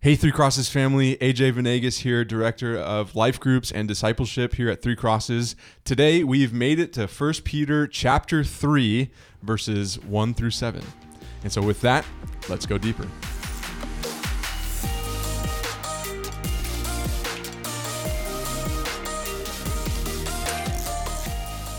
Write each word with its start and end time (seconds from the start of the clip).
Hey, 0.00 0.14
Three 0.14 0.30
Crosses 0.30 0.68
family, 0.68 1.16
AJ 1.16 1.54
Venegas 1.54 1.98
here, 1.98 2.24
director 2.24 2.78
of 2.78 3.16
life 3.16 3.40
groups 3.40 3.72
and 3.72 3.88
discipleship 3.88 4.54
here 4.54 4.70
at 4.70 4.80
Three 4.80 4.94
Crosses. 4.94 5.56
Today, 5.82 6.22
we've 6.22 6.52
made 6.52 6.78
it 6.78 6.92
to 6.92 7.08
1 7.08 7.34
Peter 7.42 7.84
chapter 7.88 8.44
3, 8.44 9.10
verses 9.42 9.98
1 10.04 10.34
through 10.34 10.52
7. 10.52 10.84
And 11.42 11.50
so, 11.50 11.60
with 11.60 11.80
that, 11.80 12.04
let's 12.48 12.64
go 12.64 12.78
deeper. 12.78 13.08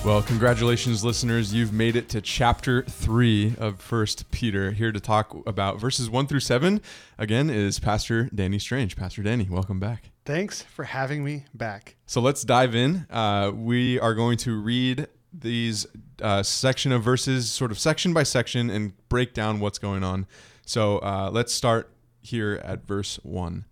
Well, 0.10 0.24
congratulations, 0.24 1.04
listeners. 1.04 1.54
You've 1.54 1.72
made 1.72 1.96
it 1.96 2.10
to 2.10 2.20
chapter 2.20 2.82
three 2.82 3.54
of 3.60 3.80
First 3.80 4.32
Peter. 4.32 4.72
Here 4.72 4.92
to 4.92 5.00
talk 5.00 5.48
about 5.48 5.80
verses 5.80 6.10
one 6.10 6.26
through 6.26 6.40
seven, 6.40 6.82
again, 7.20 7.52
is 7.52 7.80
Pastor 7.80 8.28
Danny 8.34 8.58
Strange. 8.58 8.96
Pastor 8.96 9.22
Danny, 9.22 9.48
welcome 9.48 9.80
back. 9.80 10.10
Thanks 10.26 10.64
for 10.64 10.86
having 10.86 11.24
me 11.24 11.46
back. 11.54 11.96
So 12.08 12.22
let's 12.22 12.42
dive 12.42 12.74
in. 12.74 13.06
Uh, 13.12 13.52
we 13.54 14.00
are 14.00 14.16
going 14.16 14.38
to 14.38 14.60
read 14.60 15.06
these 15.32 15.86
uh, 16.24 16.42
section 16.42 16.92
of 16.92 17.04
verses, 17.04 17.52
sort 17.52 17.70
of 17.70 17.78
section 17.78 18.12
by 18.12 18.24
section, 18.24 18.72
and 18.72 18.94
break 19.10 19.36
down 19.36 19.60
what's 19.60 19.78
going 19.78 20.04
on. 20.04 20.26
So 20.66 20.98
uh, 20.98 21.30
let's 21.32 21.54
start 21.54 21.94
here 22.24 22.60
at 22.66 22.88
verse 22.88 23.20
one. 23.22 23.66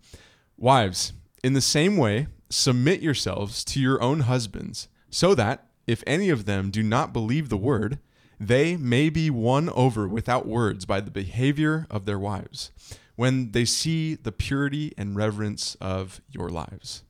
Wives, 0.56 1.14
in 1.42 1.54
the 1.54 1.60
same 1.60 1.96
way, 1.96 2.28
submit 2.48 3.00
yourselves 3.00 3.64
to 3.64 3.80
your 3.80 4.00
own 4.00 4.20
husbands, 4.20 4.86
so 5.10 5.34
that 5.34 5.64
if 5.88 6.04
any 6.06 6.28
of 6.28 6.44
them 6.44 6.70
do 6.70 6.82
not 6.82 7.12
believe 7.12 7.48
the 7.48 7.56
word, 7.56 7.98
they 8.38 8.76
may 8.76 9.08
be 9.08 9.30
won 9.30 9.68
over 9.70 10.06
without 10.06 10.46
words 10.46 10.84
by 10.84 11.00
the 11.00 11.10
behavior 11.10 11.86
of 11.90 12.04
their 12.04 12.18
wives, 12.18 12.70
when 13.16 13.50
they 13.52 13.64
see 13.64 14.14
the 14.14 14.30
purity 14.30 14.92
and 14.96 15.16
reverence 15.16 15.76
of 15.80 16.20
your 16.30 16.50
lives. 16.50 17.02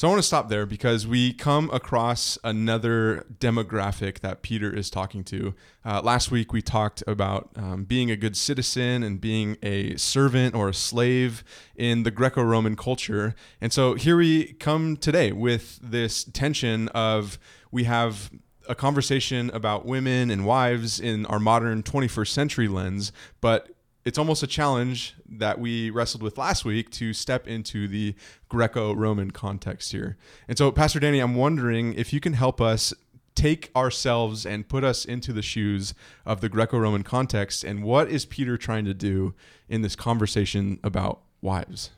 So 0.00 0.08
I 0.08 0.12
want 0.12 0.22
to 0.22 0.26
stop 0.26 0.48
there 0.48 0.64
because 0.64 1.06
we 1.06 1.34
come 1.34 1.68
across 1.74 2.38
another 2.42 3.26
demographic 3.38 4.20
that 4.20 4.40
Peter 4.40 4.74
is 4.74 4.88
talking 4.88 5.22
to. 5.24 5.54
Uh, 5.84 6.00
last 6.00 6.30
week 6.30 6.54
we 6.54 6.62
talked 6.62 7.04
about 7.06 7.50
um, 7.54 7.84
being 7.84 8.10
a 8.10 8.16
good 8.16 8.34
citizen 8.34 9.02
and 9.02 9.20
being 9.20 9.58
a 9.62 9.94
servant 9.96 10.54
or 10.54 10.70
a 10.70 10.74
slave 10.74 11.44
in 11.76 12.04
the 12.04 12.10
Greco 12.10 12.42
Roman 12.42 12.76
culture. 12.76 13.34
And 13.60 13.74
so 13.74 13.92
here 13.92 14.16
we 14.16 14.54
come 14.54 14.96
today 14.96 15.32
with 15.32 15.78
this 15.82 16.24
tension 16.24 16.88
of 16.88 17.38
we 17.70 17.84
have 17.84 18.30
a 18.68 18.74
conversation 18.74 19.50
about 19.50 19.84
women 19.84 20.30
and 20.30 20.46
wives 20.46 21.00
in 21.00 21.26
our 21.26 21.40
modern 21.40 21.82
21st 21.82 22.28
century 22.28 22.68
lens, 22.68 23.12
but 23.40 23.70
it's 24.04 24.18
almost 24.18 24.42
a 24.42 24.46
challenge 24.46 25.14
that 25.28 25.58
we 25.58 25.90
wrestled 25.90 26.22
with 26.22 26.38
last 26.38 26.64
week 26.64 26.90
to 26.90 27.12
step 27.12 27.46
into 27.46 27.86
the 27.86 28.14
Greco 28.48 28.94
Roman 28.94 29.30
context 29.30 29.92
here. 29.92 30.16
And 30.48 30.56
so, 30.56 30.72
Pastor 30.72 31.00
Danny, 31.00 31.20
I'm 31.20 31.34
wondering 31.34 31.94
if 31.94 32.12
you 32.12 32.20
can 32.20 32.32
help 32.32 32.60
us 32.60 32.94
take 33.34 33.70
ourselves 33.76 34.44
and 34.44 34.68
put 34.68 34.84
us 34.84 35.04
into 35.04 35.32
the 35.32 35.42
shoes 35.42 35.94
of 36.26 36.40
the 36.40 36.48
Greco 36.48 36.78
Roman 36.78 37.02
context 37.02 37.64
and 37.64 37.82
what 37.82 38.08
is 38.10 38.24
Peter 38.24 38.56
trying 38.56 38.84
to 38.84 38.94
do 38.94 39.34
in 39.68 39.82
this 39.82 39.96
conversation 39.96 40.78
about 40.82 41.20
wives? 41.40 41.90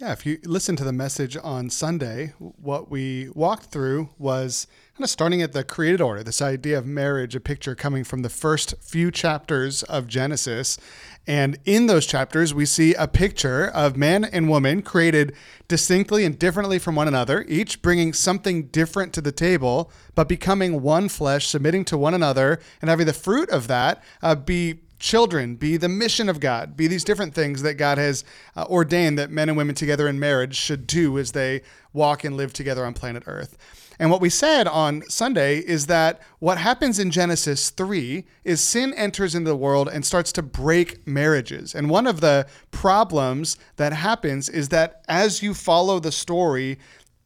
Yeah, 0.00 0.12
if 0.12 0.24
you 0.24 0.38
listen 0.46 0.76
to 0.76 0.84
the 0.84 0.94
message 0.94 1.36
on 1.42 1.68
Sunday, 1.68 2.32
what 2.38 2.90
we 2.90 3.28
walked 3.34 3.66
through 3.66 4.08
was 4.16 4.66
kind 4.94 5.04
of 5.04 5.10
starting 5.10 5.42
at 5.42 5.52
the 5.52 5.62
created 5.62 6.00
order, 6.00 6.22
this 6.22 6.40
idea 6.40 6.78
of 6.78 6.86
marriage, 6.86 7.36
a 7.36 7.40
picture 7.40 7.74
coming 7.74 8.02
from 8.02 8.22
the 8.22 8.30
first 8.30 8.74
few 8.80 9.10
chapters 9.10 9.82
of 9.82 10.06
Genesis. 10.06 10.78
And 11.26 11.58
in 11.66 11.84
those 11.84 12.06
chapters, 12.06 12.54
we 12.54 12.64
see 12.64 12.94
a 12.94 13.06
picture 13.06 13.66
of 13.66 13.98
man 13.98 14.24
and 14.24 14.48
woman 14.48 14.80
created 14.80 15.34
distinctly 15.68 16.24
and 16.24 16.38
differently 16.38 16.78
from 16.78 16.94
one 16.94 17.06
another, 17.06 17.44
each 17.46 17.82
bringing 17.82 18.14
something 18.14 18.68
different 18.68 19.12
to 19.12 19.20
the 19.20 19.32
table, 19.32 19.92
but 20.14 20.28
becoming 20.28 20.80
one 20.80 21.10
flesh, 21.10 21.46
submitting 21.46 21.84
to 21.84 21.98
one 21.98 22.14
another, 22.14 22.58
and 22.80 22.88
having 22.88 23.04
the 23.04 23.12
fruit 23.12 23.50
of 23.50 23.68
that 23.68 24.02
uh, 24.22 24.34
be 24.34 24.80
children, 25.00 25.56
be 25.56 25.76
the 25.76 25.88
mission 25.88 26.28
of 26.28 26.38
God, 26.38 26.76
be 26.76 26.86
these 26.86 27.04
different 27.04 27.34
things 27.34 27.62
that 27.62 27.74
God 27.74 27.98
has 27.98 28.22
uh, 28.54 28.66
ordained 28.68 29.18
that 29.18 29.30
men 29.30 29.48
and 29.48 29.58
women 29.58 29.74
together 29.74 30.06
in 30.06 30.20
marriage 30.20 30.56
should 30.56 30.86
do 30.86 31.18
as 31.18 31.32
they 31.32 31.62
walk 31.92 32.22
and 32.22 32.36
live 32.36 32.52
together 32.52 32.84
on 32.84 32.94
planet 32.94 33.24
Earth. 33.26 33.56
And 33.98 34.10
what 34.10 34.22
we 34.22 34.30
said 34.30 34.66
on 34.66 35.02
Sunday 35.10 35.58
is 35.58 35.86
that 35.86 36.20
what 36.38 36.56
happens 36.56 36.98
in 36.98 37.10
Genesis 37.10 37.68
3 37.68 38.24
is 38.44 38.60
sin 38.60 38.94
enters 38.94 39.34
into 39.34 39.50
the 39.50 39.56
world 39.56 39.90
and 39.92 40.06
starts 40.06 40.32
to 40.32 40.42
break 40.42 41.06
marriages. 41.06 41.74
And 41.74 41.90
one 41.90 42.06
of 42.06 42.22
the 42.22 42.46
problems 42.70 43.58
that 43.76 43.92
happens 43.92 44.48
is 44.48 44.70
that 44.70 45.02
as 45.08 45.42
you 45.42 45.52
follow 45.52 45.98
the 45.98 46.12
story 46.12 46.78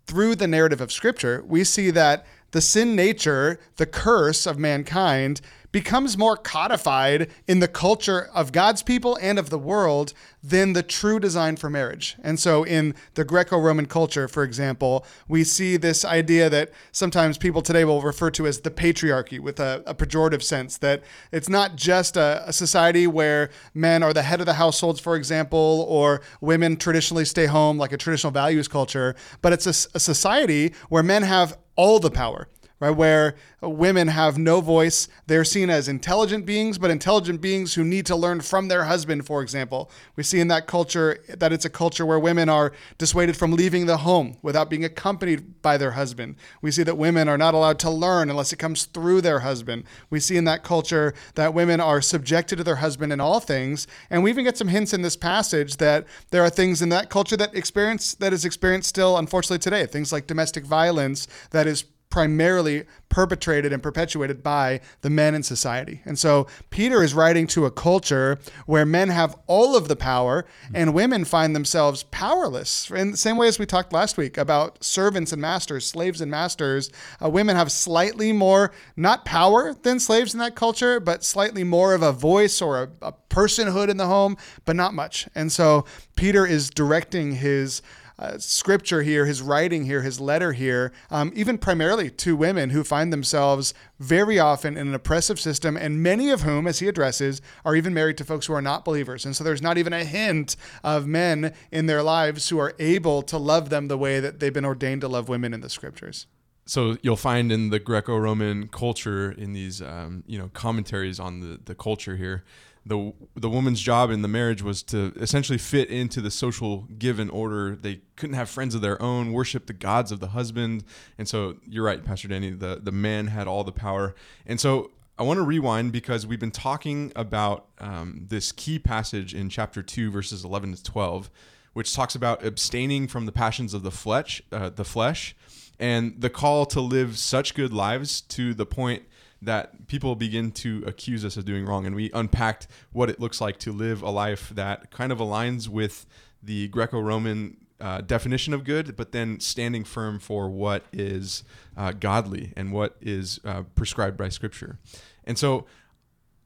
through 0.07 0.35
the 0.35 0.49
narrative 0.49 0.81
of 0.81 0.91
Scripture, 0.91 1.45
we 1.47 1.63
see 1.63 1.91
that 1.93 2.27
the 2.51 2.61
sin 2.61 2.97
nature, 2.97 3.61
the 3.77 3.87
curse 3.87 4.45
of 4.45 4.59
mankind, 4.59 5.41
becomes 5.75 6.17
more 6.17 6.37
codified 6.37 7.29
in 7.49 7.59
the 7.59 7.67
culture 7.67 8.31
of 8.33 8.53
God's 8.53 8.81
people 8.81 9.19
and 9.21 9.41
of 9.41 9.51
the 9.51 9.59
world 9.59 10.15
than 10.41 10.73
the 10.73 10.85
true 10.85 11.19
design 11.19 11.57
for 11.57 11.69
marriage. 11.69 12.15
And 12.23 12.39
so, 12.39 12.63
in 12.63 12.95
the 13.15 13.25
Greco 13.25 13.59
Roman 13.59 13.87
culture, 13.87 14.29
for 14.29 14.45
example, 14.45 15.05
we 15.27 15.43
see 15.43 15.77
this 15.77 16.05
idea 16.05 16.49
that 16.49 16.71
sometimes 16.93 17.39
people 17.39 17.61
today 17.61 17.85
will 17.85 18.03
refer 18.03 18.31
to 18.31 18.47
as 18.47 18.61
the 18.61 18.71
patriarchy 18.71 19.41
with 19.41 19.59
a, 19.59 19.83
a 19.85 19.97
pejorative 19.97 20.45
sense 20.45 20.79
that 20.79 21.03
it's 21.33 21.49
not 21.49 21.75
just 21.75 22.17
a, 22.17 22.45
a 22.47 22.53
society 22.53 23.09
where 23.09 23.51
men 23.75 24.05
are 24.05 24.13
the 24.13 24.23
head 24.23 24.39
of 24.39 24.47
the 24.47 24.55
households, 24.55 25.01
for 25.01 25.17
example, 25.17 25.87
or 25.89 26.21
women 26.41 26.77
traditionally 26.77 27.25
stay 27.25 27.47
home 27.47 27.79
like 27.79 27.91
a 27.91 27.97
traditional 27.97 28.31
values 28.31 28.69
culture, 28.69 29.17
but 29.43 29.53
it's 29.53 29.67
a, 29.67 29.89
a 29.97 29.99
society 29.99 30.73
where 30.89 31.03
men 31.03 31.25
have 31.25 31.59
all 31.75 31.99
the 31.99 32.13
power 32.13 32.47
right? 32.85 32.97
Where 32.97 33.35
women 33.63 34.09
have 34.09 34.37
no 34.37 34.61
voice. 34.61 35.09
They're 35.27 35.45
seen 35.45 35.71
as 35.71 35.89
intelligent 35.89 36.45
beings, 36.45 36.77
but 36.77 36.91
intelligent 36.91 37.41
beings 37.41 37.75
who 37.75 37.83
need 37.83 38.05
to 38.07 38.17
learn 38.17 38.43
from 38.43 38.69
their 38.69 38.85
husband, 38.85 39.25
for 39.25 39.41
example. 39.41 39.91
We 40.17 40.23
see 40.23 40.39
in 40.39 40.49
that 40.49 40.67
culture 40.67 41.19
that 41.29 41.51
it's 41.51 41.65
a 41.65 41.71
culture 41.71 42.05
where 42.05 42.19
women 42.19 42.51
are 42.51 42.73
dissuaded 42.99 43.39
from 43.39 43.53
leaving 43.53 43.87
the 43.87 43.99
home 43.99 44.37
without 44.43 44.69
being 44.69 44.85
accompanied 44.85 45.63
by 45.63 45.79
their 45.79 45.93
husband. 45.93 46.37
We 46.61 46.71
see 46.71 46.83
that 46.83 46.99
women 46.99 47.27
are 47.27 47.39
not 47.39 47.55
allowed 47.55 47.79
to 47.81 47.91
learn 47.91 48.29
unless 48.29 48.53
it 48.53 48.59
comes 48.59 48.85
through 48.85 49.23
their 49.23 49.41
husband. 49.41 49.85
We 50.11 50.21
see 50.21 50.37
in 50.37 50.45
that 50.45 50.63
culture 50.63 51.15
that 51.37 51.55
women 51.55 51.81
are 51.81 52.03
subjected 52.03 52.57
to 52.57 52.65
their 52.65 52.77
husband 52.77 53.15
in 53.15 53.21
all 53.21 53.41
things. 53.41 53.87
And 54.11 54.23
we 54.23 54.29
even 54.29 54.45
get 54.45 54.59
some 54.59 54.69
hints 54.69 54.93
in 54.93 55.01
this 55.01 55.17
passage 55.17 55.79
that 55.79 56.07
there 56.31 56.43
are 56.43 56.51
things 56.51 56.83
in 56.83 56.91
that 56.91 57.09
culture 57.09 57.37
that 57.39 57.55
experience 57.55 58.15
that 58.17 58.35
is 58.35 58.45
experienced 58.45 58.91
still, 58.91 59.17
unfortunately, 59.17 59.59
today. 59.59 59.87
Things 59.87 60.13
like 60.13 60.27
domestic 60.27 60.67
violence 60.67 61.27
that 61.51 61.67
is 61.67 61.85
primarily 62.15 62.85
perpetrated 63.09 63.73
and 63.73 63.83
perpetuated 63.83 64.41
by 64.41 64.81
the 65.01 65.11
men 65.11 65.35
in 65.35 65.43
society. 65.43 66.01
And 66.05 66.17
so 66.17 66.47
Peter 66.71 67.03
is 67.03 67.13
writing 67.13 67.49
to 67.49 67.67
a 67.67 67.73
culture 67.73 68.39
where 68.67 68.87
men 68.87 69.09
have 69.09 69.35
all 69.49 69.77
of 69.77 69.89
the 69.89 69.97
power 69.97 70.45
and 70.73 70.95
women 70.95 71.25
find 71.25 71.57
themselves 71.57 72.05
powerless. 72.05 72.89
In 72.89 73.11
the 73.11 73.17
same 73.17 73.37
way 73.37 73.49
as 73.49 73.59
we 73.59 73.67
talked 73.67 73.93
last 73.93 74.17
week 74.17 74.39
about 74.39 74.85
servants 74.85 75.33
and 75.33 75.43
masters, 75.43 75.87
slaves 75.87 76.21
and 76.21 76.31
masters, 76.31 76.89
uh, 77.21 77.29
women 77.29 77.57
have 77.57 77.73
slightly 77.73 78.31
more, 78.33 78.71
not 78.97 79.25
power 79.25 79.75
than 79.75 79.99
slaves 79.99 80.35
in 80.35 80.39
that 80.39 80.55
culture, 80.55 81.01
but 81.01 81.25
slightly 81.25 81.65
more 81.65 81.95
of 81.95 82.03
a 82.05 82.13
voice 82.13 82.63
or 82.63 82.81
a, 82.81 82.91
a 83.03 83.13
personhood 83.29 83.89
in 83.89 83.97
the 83.97 84.07
home, 84.07 84.37
but 84.65 84.77
not 84.77 84.95
much. 84.95 85.27
And 85.35 85.51
so 85.51 85.85
Peter 86.15 86.47
is 86.47 86.71
directing 86.71 87.33
his 87.33 87.83
uh, 88.19 88.39
scripture 88.39 89.03
here, 89.03 89.27
his 89.27 89.43
writing 89.43 89.85
here, 89.85 90.03
his 90.03 90.21
letter 90.21 90.53
here, 90.53 90.93
um, 91.11 91.33
even 91.35 91.59
primarily 91.59 92.11
to 92.11 92.37
women 92.37 92.71
who 92.71 92.85
find 92.85 93.13
themselves 93.13 93.75
very 93.99 94.39
often 94.39 94.77
in 94.77 94.89
an 94.89 94.95
oppressive 94.95 95.41
system, 95.41 95.77
and 95.77 96.03
many 96.03 96.31
of 96.31 96.43
whom, 96.43 96.67
as 96.67 96.79
he 96.79 96.89
addresses, 96.89 97.43
are 97.65 97.75
even 97.75 97.95
married 97.95 98.17
to 98.19 98.25
folks 98.25 98.47
who 98.47 98.53
are 98.53 98.63
not 98.63 98.85
believers. 98.85 99.25
And 99.25 99.35
so 99.35 99.43
there's 99.43 99.63
not 99.63 99.79
even 99.79 99.93
a 99.93 100.05
hint 100.05 100.57
of 100.83 101.07
men 101.07 101.53
in 101.71 101.87
their 101.87 102.03
lives 102.03 102.49
who 102.49 102.59
are 102.59 102.75
able 102.79 103.23
to 103.23 103.39
love 103.39 103.71
them 103.71 103.89
the 103.89 103.99
way 103.99 104.21
that 104.21 104.41
they've 104.41 104.53
been 104.53 104.65
ordained 104.65 105.01
to 105.01 105.09
love 105.09 105.29
women 105.29 105.53
in 105.55 105.61
the 105.61 105.71
scriptures 105.71 106.27
so 106.67 106.97
you'll 107.03 107.17
find 107.17 107.53
in 107.53 107.71
the 107.71 107.79
Greco-Roman 107.79 108.69
culture, 108.69 109.33
in 109.33 109.53
these 109.53 109.83
um, 109.83 110.25
you 110.27 110.39
know 110.39 110.51
commentaries 110.55 111.21
on 111.21 111.41
the 111.41 111.61
the 111.65 111.75
culture 111.75 112.17
here, 112.17 112.45
the 112.87 113.13
the 113.35 113.49
woman's 113.49 113.81
job 113.81 114.11
in 114.11 114.23
the 114.23 114.29
marriage 114.29 114.63
was 114.63 114.83
to 114.85 115.13
essentially 115.17 115.59
fit 115.59 115.89
into 115.89 116.21
the 116.21 116.31
social 116.31 116.87
given 116.99 117.31
order. 117.31 117.77
They 117.77 118.03
couldn't 118.17 118.37
have 118.37 118.51
friends 118.51 118.75
of 118.75 118.81
their 118.83 119.01
own, 119.01 119.33
worship 119.33 119.67
the 119.67 119.73
gods 119.73 120.13
of 120.13 120.21
the 120.21 120.29
husband, 120.29 120.85
and 121.17 121.29
so 121.29 121.57
you're 121.67 121.85
right, 121.85 122.05
Pastor 122.05 122.29
Danny. 122.29 122.51
The 122.51 122.81
the 122.83 122.93
man 122.93 123.29
had 123.29 123.47
all 123.47 123.65
the 123.65 123.73
power, 123.73 124.15
and 124.47 124.61
so 124.61 124.91
I 125.19 125.23
want 125.23 125.39
to 125.39 125.45
rewind 125.45 125.93
because 125.93 126.27
we've 126.27 126.41
been 126.41 126.51
talking 126.51 127.13
about 127.17 127.67
um, 127.79 128.27
this 128.29 128.53
key 128.53 128.79
passage 128.79 129.35
in 129.35 129.49
chapter 129.49 129.83
two, 129.83 130.11
verses 130.11 130.45
eleven 130.45 130.75
to 130.75 130.83
twelve, 130.83 131.31
which 131.73 131.95
talks 131.95 132.15
about 132.15 132.45
abstaining 132.45 133.09
from 133.09 133.25
the 133.25 133.33
passions 133.33 133.73
of 133.73 133.83
the 133.83 133.91
flesh, 133.91 134.43
uh, 134.53 134.69
the 134.69 134.85
flesh, 134.85 135.35
and 135.79 136.21
the 136.21 136.31
call 136.31 136.67
to 136.67 136.81
live 136.81 137.17
such 137.17 137.55
good 137.55 137.73
lives 137.73 138.21
to 138.21 138.53
the 138.53 138.67
point 138.67 139.05
that 139.45 139.87
people 139.87 140.15
begin 140.15 140.51
to 140.53 140.83
accuse 140.87 141.25
us 141.25 141.37
of 141.37 141.45
doing 141.45 141.65
wrong. 141.65 141.87
And 141.87 141.95
we 141.95 142.11
unpacked 142.13 142.67
what 142.93 143.11
it 143.11 143.21
looks 143.21 143.41
like 143.41 143.59
to 143.61 143.73
live 143.73 144.03
a 144.03 144.11
life 144.11 144.51
that 144.55 144.91
kind 144.91 145.13
of 145.13 145.19
aligns 145.19 145.69
with 145.69 146.07
the 146.43 146.69
Greco 146.69 147.01
Roman 147.01 147.57
uh, 147.81 148.01
definition 148.01 148.55
of 148.55 148.65
good, 148.65 148.97
but 148.97 149.13
then 149.13 149.41
standing 149.41 149.85
firm 149.85 150.19
for 150.19 150.49
what 150.49 150.85
is 150.93 151.45
uh, 151.77 151.93
godly 151.93 152.53
and 152.57 152.73
what 152.73 152.97
is 153.01 153.41
uh, 153.45 153.63
prescribed 153.75 154.17
by 154.17 154.29
Scripture. 154.29 154.79
And 155.25 155.39
so 155.39 155.67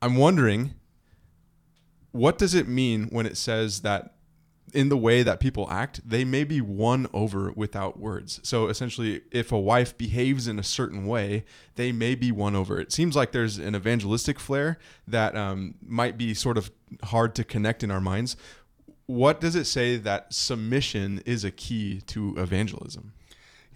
I'm 0.01 0.17
wondering, 0.17 0.75
what 2.13 2.39
does 2.39 2.55
it 2.55 2.67
mean 2.67 3.09
when 3.11 3.27
it 3.27 3.37
says 3.37 3.83
that 3.83 4.15
in 4.75 4.89
the 4.89 4.97
way 4.97 5.23
that 5.23 5.41
people 5.41 5.67
act, 5.71 6.01
they 6.09 6.25
may 6.25 6.45
be 6.45 6.61
won 6.61 7.07
over 7.13 7.53
without 7.53 7.99
words. 7.99 8.41
So 8.43 8.69
essentially, 8.69 9.23
if 9.31 9.53
a 9.53 9.59
wife 9.59 9.97
behaves 9.97 10.47
in 10.49 10.59
a 10.59 10.63
certain 10.63 11.07
way, 11.07 11.45
they 11.77 11.93
may 11.93 12.15
be 12.15 12.33
won 12.33 12.55
over. 12.55 12.81
It 12.81 12.93
seems 12.93 13.17
like 13.17 13.33
there's 13.33 13.59
an 13.59 13.75
evangelistic 13.75 14.39
flair 14.39 14.79
that 15.07 15.37
um, 15.37 15.75
might 15.87 16.19
be 16.19 16.35
sort 16.35 16.59
of 16.59 16.71
hard 17.05 17.35
to 17.37 17.45
connect 17.45 17.83
in 17.83 17.91
our 17.91 18.01
minds. 18.01 18.37
What 19.07 19.41
does 19.41 19.55
it 19.55 19.65
say 19.65 19.97
that 19.97 20.35
submission 20.35 21.23
is 21.25 21.45
a 21.45 21.51
key 21.51 22.03
to 22.09 22.35
evangelism? 22.37 23.13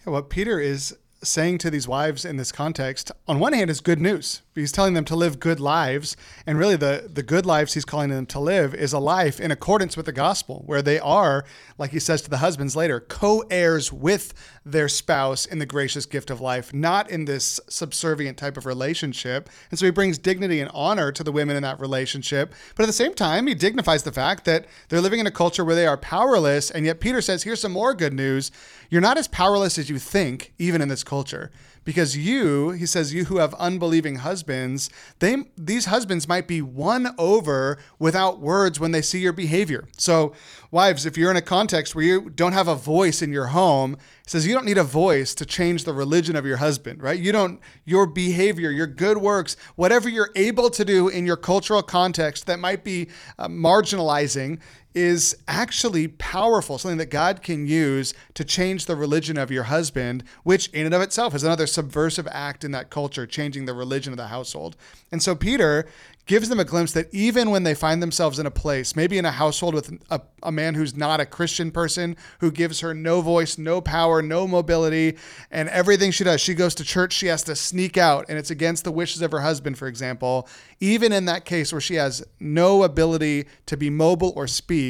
Yeah, 0.05 0.13
what 0.13 0.29
Peter 0.29 0.61
is 0.61 0.97
saying 1.23 1.59
to 1.59 1.71
these 1.71 1.87
wives 1.87 2.25
in 2.25 2.37
this 2.37 2.53
context, 2.53 3.13
on 3.29 3.39
one 3.39 3.53
hand, 3.53 3.71
is 3.71 3.81
good 3.81 4.01
news. 4.01 4.43
He's 4.55 4.73
telling 4.73 4.93
them 4.93 5.07
to 5.07 5.17
live 5.17 5.41
good 5.41 5.61
lives. 5.61 6.17
And 6.47 6.59
really, 6.59 6.77
the, 6.77 7.09
the 7.11 7.23
good 7.23 7.47
lives 7.47 7.73
he's 7.73 7.87
calling 7.87 8.11
them 8.11 8.27
to 8.27 8.41
live 8.41 8.75
is 8.75 8.93
a 8.93 8.99
life 8.99 9.41
in 9.41 9.51
accordance 9.51 9.97
with 9.97 10.07
the 10.07 10.13
gospel, 10.13 10.63
where 10.67 10.83
they 10.83 10.99
are, 10.99 11.45
like 11.79 11.93
he 11.93 11.99
says 11.99 12.21
to 12.23 12.31
the 12.31 12.39
husbands 12.39 12.77
later, 12.77 13.01
co 13.01 13.45
heirs 13.51 13.93
with 13.93 14.35
their 14.65 14.89
spouse 14.89 15.47
in 15.47 15.59
the 15.59 15.67
gracious 15.67 16.05
gift 16.05 16.31
of 16.31 16.41
life, 16.41 16.75
not 16.75 17.11
in 17.11 17.25
this 17.25 17.61
subservient 17.69 18.37
type 18.37 18.57
of 18.57 18.67
relationship. 18.67 19.49
And 19.71 19.79
so 19.79 19.87
he 19.87 19.91
brings 19.91 20.19
dignity 20.19 20.61
and 20.61 20.71
honor 20.75 21.13
to 21.13 21.25
the 21.25 21.33
women 21.33 21.57
in 21.57 21.63
that 21.63 21.81
relationship. 21.81 22.55
But 22.77 22.83
at 22.83 22.87
the 22.87 22.93
same 22.93 23.15
time, 23.15 23.47
he 23.47 23.55
dignifies 23.55 24.03
the 24.03 24.13
fact 24.13 24.45
that 24.45 24.67
they're 24.89 25.01
living 25.01 25.21
in 25.21 25.27
a 25.27 25.31
culture 25.31 25.65
where 25.65 25.75
they 25.75 25.87
are 25.87 25.97
powerless. 25.97 26.71
And 26.71 26.85
yet, 26.85 27.01
Peter 27.01 27.23
says, 27.23 27.43
here's 27.43 27.61
some 27.61 27.73
more 27.73 27.95
good 27.95 28.13
news. 28.13 28.51
You're 28.91 29.01
not 29.01 29.17
as 29.17 29.29
powerless 29.29 29.79
as 29.79 29.89
you 29.89 29.99
think, 29.99 30.53
even 30.59 30.83
in 30.83 30.89
this 30.89 31.03
culture 31.03 31.51
because 31.85 32.17
you 32.17 32.71
he 32.71 32.87
says 32.87 33.13
you 33.13 33.25
who 33.25 33.39
have 33.39 33.55
unbelieving 33.55 34.17
husbands 34.17 34.91
they 35.19 35.37
these 35.57 35.87
husbands 35.87 36.29
might 36.29 36.47
be 36.47 36.63
won 36.63 37.15
over 37.19 37.79
without 37.99 38.41
words 38.41 38.79
when 38.79 38.93
they 38.93 39.03
see 39.03 39.19
your 39.19 39.33
behavior. 39.33 39.89
So 39.99 40.33
wives 40.71 41.07
if 41.07 41.17
you're 41.17 41.31
in 41.31 41.37
a 41.37 41.43
context 41.43 41.95
where 41.95 42.05
you 42.05 42.31
don't 42.31 42.53
have 42.53 42.69
a 42.69 42.75
voice 42.75 43.23
in 43.23 43.33
your 43.33 43.47
home 43.47 43.97
he 44.25 44.31
says 44.31 44.47
you 44.47 44.55
don't 44.55 44.67
need 44.67 44.79
a 44.79 44.85
voice 44.85 45.35
to 45.35 45.45
change 45.45 45.85
the 45.85 45.93
religion 45.93 46.37
of 46.37 46.47
your 46.47 46.59
husband 46.59 47.03
right? 47.03 47.19
You 47.19 47.33
don't 47.33 47.61
your 47.85 48.07
behavior 48.07 48.71
your 48.71 48.87
good 48.87 49.19
works 49.19 49.57
whatever 49.77 50.09
you're 50.09 50.31
able 50.37 50.71
to 50.71 50.85
do 50.85 51.09
in 51.09 51.27
your 51.27 51.37
cultural 51.37 51.83
context 51.83 52.47
that 52.47 52.59
might 52.59 52.85
be 52.85 53.09
uh, 53.39 53.49
marginalizing 53.49 54.61
is 54.95 55.37
actually 55.49 56.09
powerful, 56.09 56.79
something 56.79 56.99
that 56.99 57.11
God 57.11 57.43
can 57.43 57.67
use 57.67 58.15
to 58.35 58.45
change 58.45 58.87
the 58.87 58.97
religion 58.97 59.39
of 59.39 59.51
your 59.51 59.65
husband, 59.65 60.25
which 60.43 60.69
in 60.69 60.87
and 60.87 60.95
of 60.95 61.03
itself 61.03 61.35
is 61.35 61.43
another 61.43 61.67
subversive 61.67 62.29
act 62.31 62.65
in 62.65 62.73
that 62.73 62.91
culture, 62.91 63.27
changing 63.27 63.65
the 63.65 63.75
religion 63.75 64.13
of 64.13 64.17
the 64.17 64.29
household. 64.29 64.77
And 65.11 65.23
so 65.23 65.35
Peter 65.35 65.87
gives 66.27 66.49
them 66.49 66.61
a 66.61 66.65
glimpse 66.65 66.93
that 66.93 67.13
even 67.13 67.51
when 67.51 67.65
they 67.65 67.75
find 67.75 68.01
themselves 68.01 68.39
in 68.39 68.47
a 68.47 68.51
place, 68.51 68.95
maybe 68.95 69.19
in 69.19 69.25
a 69.25 69.33
household 69.33 69.75
with 69.75 69.93
a, 70.11 70.21
a, 70.45 70.53
man 70.53 70.75
who's 70.75 70.97
not 70.97 71.19
a 71.19 71.27
Christian 71.27 71.71
person, 71.71 72.17
who 72.39 72.51
gives 72.53 72.81
her 72.81 72.95
no 72.95 73.21
voice, 73.21 73.59
no 73.59 73.81
power, 73.81 74.23
no 74.23 74.47
mobility, 74.47 75.17
and 75.51 75.69
everything 75.71 76.13
she 76.13 76.23
does, 76.23 76.41
she 76.41 76.55
goes 76.55 76.77
to 76.77 76.85
church, 76.85 77.13
she 77.13 77.27
has 77.27 77.43
to 77.43 77.57
sneak 77.57 77.97
out, 77.97 78.27
and 78.29 78.39
it's 78.39 78.51
against 78.51 78.85
the 78.85 78.93
wishes 78.93 79.21
of 79.21 79.33
her 79.33 79.41
husband, 79.41 79.77
for 79.77 79.89
example. 79.89 80.49
Even 80.79 81.13
in 81.13 81.25
that 81.25 81.45
case 81.45 81.73
where 81.73 81.81
she 81.81 81.97
has 81.97 82.25
no 82.39 82.85
ability 82.85 83.47
to 83.67 83.77
be 83.77 83.91
mobile 83.91 84.33
or 84.37 84.47
speak, 84.47 84.82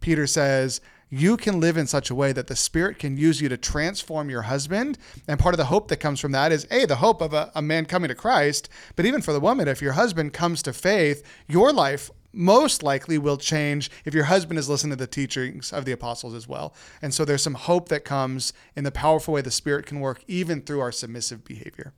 Peter 0.00 0.26
says, 0.26 0.80
you 1.08 1.36
can 1.36 1.60
live 1.60 1.76
in 1.76 1.86
such 1.86 2.10
a 2.10 2.14
way 2.14 2.32
that 2.32 2.48
the 2.48 2.56
Spirit 2.56 2.98
can 2.98 3.16
use 3.16 3.40
you 3.40 3.48
to 3.48 3.56
transform 3.56 4.28
your 4.28 4.42
husband. 4.42 4.98
And 5.28 5.38
part 5.38 5.54
of 5.54 5.58
the 5.58 5.66
hope 5.66 5.86
that 5.88 5.98
comes 5.98 6.18
from 6.20 6.32
that 6.32 6.50
is, 6.50 6.66
A, 6.70 6.84
the 6.84 6.96
hope 6.96 7.20
of 7.22 7.32
a, 7.32 7.52
a 7.54 7.62
man 7.62 7.86
coming 7.86 8.08
to 8.08 8.14
Christ. 8.14 8.68
But 8.96 9.06
even 9.06 9.22
for 9.22 9.32
the 9.32 9.40
woman, 9.40 9.68
if 9.68 9.80
your 9.80 9.92
husband 9.92 10.32
comes 10.32 10.62
to 10.62 10.72
faith, 10.72 11.22
your 11.46 11.72
life 11.72 12.10
most 12.32 12.82
likely 12.82 13.18
will 13.18 13.38
change 13.38 13.88
if 14.04 14.14
your 14.14 14.24
husband 14.24 14.58
is 14.58 14.68
listening 14.68 14.90
to 14.90 14.96
the 14.96 15.06
teachings 15.06 15.72
of 15.72 15.84
the 15.84 15.92
apostles 15.92 16.34
as 16.34 16.48
well. 16.48 16.74
And 17.00 17.14
so 17.14 17.24
there's 17.24 17.42
some 17.42 17.54
hope 17.54 17.88
that 17.88 18.04
comes 18.04 18.52
in 18.74 18.84
the 18.84 18.90
powerful 18.90 19.34
way 19.34 19.42
the 19.42 19.50
Spirit 19.50 19.86
can 19.86 20.00
work 20.00 20.22
even 20.26 20.60
through 20.60 20.80
our 20.80 20.92
submissive 20.92 21.44
behavior. 21.44 21.94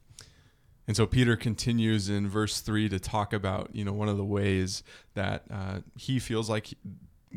And 0.87 0.97
so 0.97 1.07
Peter 1.07 1.37
continues 1.37 2.09
in 2.09 2.29
verse 2.29 2.61
three 2.61 2.89
to 2.89 2.99
talk 2.99 3.33
about, 3.35 3.75
you 3.75 3.85
know, 3.85 3.93
one 3.93 4.09
of 4.09 4.17
the 4.17 4.25
ways 4.25 4.83
that 5.15 5.45
uh, 5.51 5.81
he 5.97 6.19
feels 6.19 6.49
like 6.49 6.73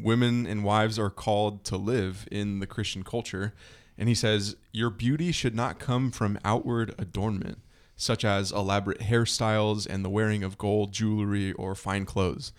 women 0.03 0.45
and 0.45 0.63
wives 0.63 0.97
are 0.99 1.09
called 1.09 1.63
to 1.65 1.77
live 1.77 2.27
in 2.31 2.59
the 2.59 2.67
Christian 2.67 3.03
culture. 3.03 3.53
And 3.97 4.09
he 4.09 4.15
says, 4.15 4.55
Your 4.71 4.89
beauty 4.89 5.31
should 5.31 5.55
not 5.55 5.79
come 5.79 6.11
from 6.11 6.39
outward 6.43 6.95
adornment, 6.97 7.59
such 7.95 8.25
as 8.25 8.51
elaborate 8.51 9.01
hairstyles 9.01 9.87
and 9.87 10.03
the 10.03 10.09
wearing 10.09 10.43
of 10.43 10.57
gold 10.57 10.91
jewelry 10.91 11.53
or 11.53 11.75
fine 11.75 12.05
clothes. 12.05 12.51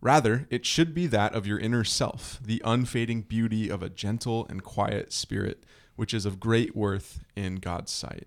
Rather, 0.00 0.46
it 0.50 0.64
should 0.64 0.94
be 0.94 1.06
that 1.06 1.34
of 1.34 1.46
your 1.46 1.58
inner 1.58 1.84
self, 1.84 2.38
the 2.42 2.62
unfading 2.64 3.22
beauty 3.22 3.68
of 3.68 3.82
a 3.82 3.90
gentle 3.90 4.46
and 4.48 4.64
quiet 4.64 5.12
spirit, 5.12 5.64
which 5.96 6.14
is 6.14 6.24
of 6.24 6.40
great 6.40 6.74
worth 6.74 7.22
in 7.36 7.56
God's 7.56 7.92
sight. 7.92 8.26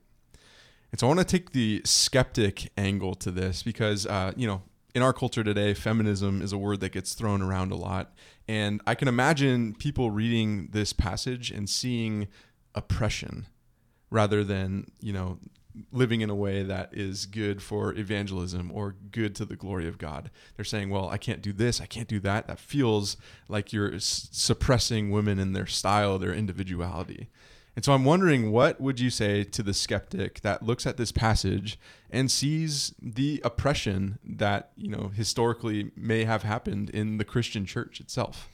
And 0.92 1.00
so 1.00 1.08
I 1.08 1.10
want 1.10 1.22
to 1.22 1.26
take 1.26 1.54
the 1.54 1.82
skeptic 1.86 2.72
angle 2.78 3.16
to 3.16 3.32
this 3.32 3.64
because, 3.64 4.06
uh, 4.06 4.32
you 4.36 4.46
know, 4.46 4.62
in 4.96 5.02
our 5.02 5.14
culture 5.14 5.44
today, 5.44 5.74
feminism 5.74 6.42
is 6.42 6.54
a 6.54 6.58
word 6.58 6.80
that 6.82 6.92
gets 6.92 7.14
thrown 7.14 7.42
around 7.42 7.72
a 7.72 7.76
lot. 7.76 8.14
And 8.48 8.82
I 8.86 8.96
can 8.96 9.08
imagine 9.08 9.74
people 9.74 10.12
reading 10.12 10.70
this 10.72 10.94
passage 10.94 11.50
and 11.52 11.70
seeing 11.70 12.28
oppression 12.76 13.48
rather 14.12 14.44
than, 14.44 14.92
you 15.00 15.14
know, 15.14 15.40
living 15.92 16.22
in 16.22 16.30
a 16.30 16.36
way 16.36 16.62
that 16.62 16.90
is 16.94 17.26
good 17.26 17.62
for 17.62 17.96
evangelism 17.96 18.72
or 18.72 18.96
good 19.12 19.34
to 19.36 19.46
the 19.46 19.56
glory 19.56 19.88
of 19.88 19.98
God. 19.98 20.30
They're 20.56 20.66
saying, 20.66 20.92
well, 20.92 21.10
I 21.10 21.18
can't 21.18 21.42
do 21.42 21.52
this, 21.52 21.82
I 21.82 21.88
can't 21.88 22.08
do 22.08 22.20
that. 22.20 22.46
That 22.46 22.60
feels 22.60 23.18
like 23.48 23.74
you're 23.74 24.00
suppressing 24.00 25.10
women 25.10 25.40
in 25.40 25.54
their 25.54 25.66
style, 25.66 26.20
their 26.20 26.34
individuality. 26.34 27.30
And 27.76 27.84
so 27.84 27.94
I'm 27.94 28.06
wondering 28.06 28.52
what 28.52 28.80
would 28.80 29.00
you 29.00 29.10
say 29.10 29.44
to 29.44 29.64
the 29.64 29.74
skeptic 29.74 30.42
that 30.42 30.62
looks 30.62 30.86
at 30.86 30.98
this 30.98 31.12
passage 31.12 31.80
and 32.12 32.30
sees 32.30 32.94
the 33.02 33.42
oppression 33.44 34.20
that, 34.24 34.72
you 34.76 34.90
know, 34.90 35.12
historically 35.14 35.92
may 35.96 36.24
have 36.26 36.44
happened 36.44 36.92
in 36.92 37.18
the 37.18 37.26
Christian 37.26 37.66
church 37.66 38.00
itself? 38.00 38.48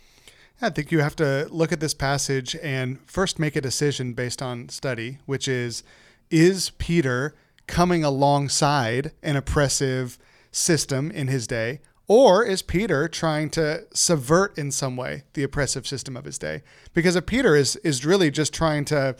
I 0.61 0.69
think 0.69 0.91
you 0.91 0.99
have 0.99 1.15
to 1.17 1.47
look 1.49 1.71
at 1.71 1.79
this 1.79 1.93
passage 1.93 2.55
and 2.61 2.99
first 3.05 3.39
make 3.39 3.55
a 3.55 3.61
decision 3.61 4.13
based 4.13 4.41
on 4.41 4.69
study, 4.69 5.19
which 5.25 5.47
is 5.47 5.83
is 6.29 6.71
Peter 6.71 7.33
coming 7.65 8.03
alongside 8.03 9.11
an 9.23 9.35
oppressive 9.35 10.17
system 10.51 11.11
in 11.11 11.27
his 11.27 11.47
day 11.47 11.79
or 12.09 12.43
is 12.43 12.63
Peter 12.63 13.07
trying 13.07 13.51
to 13.51 13.85
subvert 13.93 14.57
in 14.57 14.71
some 14.71 14.97
way 14.97 15.23
the 15.33 15.43
oppressive 15.43 15.85
system 15.85 16.17
of 16.17 16.25
his 16.25 16.39
day? 16.39 16.63
Because 16.93 17.15
if 17.15 17.27
Peter 17.27 17.55
is 17.55 17.75
is 17.77 18.03
really 18.03 18.31
just 18.31 18.51
trying 18.51 18.83
to 18.85 19.15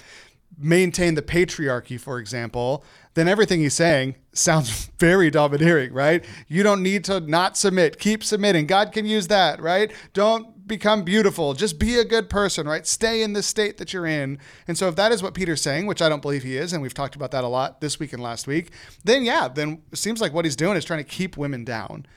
maintain 0.58 1.14
the 1.14 1.22
patriarchy, 1.22 2.00
for 2.00 2.18
example, 2.18 2.84
then 3.14 3.28
everything 3.28 3.60
he's 3.60 3.76
saying 3.76 4.16
sounds 4.34 4.90
very 5.00 5.30
domineering, 5.30 5.94
right? 5.94 6.26
You 6.48 6.64
don't 6.64 6.82
need 6.82 7.04
to 7.06 7.20
not 7.20 7.56
submit. 7.56 8.00
Keep 8.00 8.24
submitting. 8.24 8.66
God 8.66 8.92
can 8.92 9.06
use 9.06 9.28
that, 9.28 9.62
right? 9.62 9.92
Don't 10.14 10.68
become 10.68 11.04
beautiful. 11.04 11.54
Just 11.54 11.78
be 11.78 12.00
a 12.00 12.06
good 12.06 12.28
person, 12.28 12.68
right? 12.68 12.88
Stay 12.88 13.22
in 13.22 13.34
the 13.34 13.44
state 13.44 13.78
that 13.78 13.94
you're 13.94 14.08
in. 14.08 14.40
And 14.68 14.76
so 14.76 14.88
if 14.88 14.96
that 14.96 15.12
is 15.12 15.22
what 15.22 15.36
Peter's 15.36 15.62
saying, 15.62 15.86
which 15.86 16.02
I 16.02 16.10
don't 16.10 16.24
believe 16.24 16.42
he 16.42 16.58
is, 16.58 16.74
and 16.74 16.82
we've 16.82 16.94
talked 16.94 17.16
about 17.16 17.30
that 17.32 17.44
a 17.44 17.48
lot 17.48 17.82
this 17.82 18.00
week 18.00 18.14
and 18.14 18.24
last 18.24 18.48
week, 18.48 18.72
then 19.04 19.24
yeah, 19.24 19.48
then 19.48 19.84
it 19.92 19.98
seems 19.98 20.22
like 20.22 20.34
what 20.34 20.46
he's 20.46 20.56
doing 20.56 20.76
is 20.76 20.86
trying 20.86 21.04
to 21.04 21.10
keep 21.10 21.38
women 21.38 21.64
down. 21.64 22.08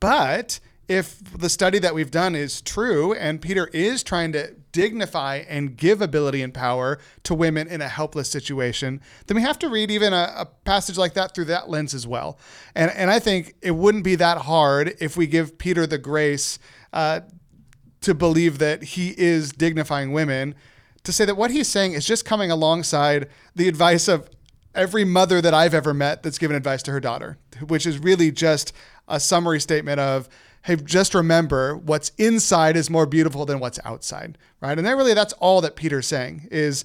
But 0.00 0.60
if 0.88 1.22
the 1.38 1.50
study 1.50 1.78
that 1.80 1.94
we've 1.94 2.10
done 2.10 2.34
is 2.34 2.62
true 2.62 3.12
and 3.12 3.42
Peter 3.42 3.66
is 3.74 4.02
trying 4.02 4.32
to 4.32 4.54
dignify 4.72 5.44
and 5.48 5.76
give 5.76 6.00
ability 6.00 6.40
and 6.40 6.54
power 6.54 6.98
to 7.24 7.34
women 7.34 7.68
in 7.68 7.82
a 7.82 7.88
helpless 7.88 8.30
situation, 8.30 9.00
then 9.26 9.34
we 9.34 9.42
have 9.42 9.58
to 9.58 9.68
read 9.68 9.90
even 9.90 10.14
a, 10.14 10.32
a, 10.38 10.46
passage 10.46 10.96
like 10.96 11.12
that 11.14 11.34
through 11.34 11.44
that 11.44 11.68
lens 11.68 11.92
as 11.92 12.06
well. 12.06 12.38
And, 12.74 12.90
and 12.92 13.10
I 13.10 13.18
think 13.18 13.54
it 13.60 13.72
wouldn't 13.72 14.04
be 14.04 14.14
that 14.16 14.38
hard 14.38 14.94
if 14.98 15.16
we 15.16 15.26
give 15.26 15.58
Peter 15.58 15.86
the 15.86 15.98
grace 15.98 16.58
uh, 16.92 17.20
to 18.00 18.14
believe 18.14 18.58
that 18.58 18.82
he 18.82 19.14
is 19.18 19.52
dignifying 19.52 20.12
women, 20.12 20.54
to 21.04 21.12
say 21.12 21.26
that 21.26 21.36
what 21.36 21.50
he's 21.50 21.68
saying 21.68 21.92
is 21.92 22.06
just 22.06 22.24
coming 22.24 22.50
alongside 22.50 23.28
the 23.54 23.68
advice 23.68 24.08
of 24.08 24.28
every 24.78 25.04
mother 25.04 25.42
that 25.42 25.52
I've 25.52 25.74
ever 25.74 25.92
met 25.92 26.22
that's 26.22 26.38
given 26.38 26.56
advice 26.56 26.82
to 26.84 26.92
her 26.92 27.00
daughter, 27.00 27.36
which 27.66 27.84
is 27.84 27.98
really 27.98 28.30
just 28.30 28.72
a 29.08 29.18
summary 29.18 29.60
statement 29.60 29.98
of, 29.98 30.28
hey, 30.62 30.76
just 30.76 31.14
remember 31.14 31.76
what's 31.76 32.10
inside 32.16 32.76
is 32.76 32.88
more 32.88 33.04
beautiful 33.04 33.44
than 33.44 33.58
what's 33.58 33.80
outside, 33.84 34.38
right? 34.60 34.78
And 34.78 34.86
that 34.86 34.96
really, 34.96 35.14
that's 35.14 35.32
all 35.34 35.60
that 35.62 35.76
Peter's 35.76 36.06
saying 36.06 36.48
is 36.52 36.84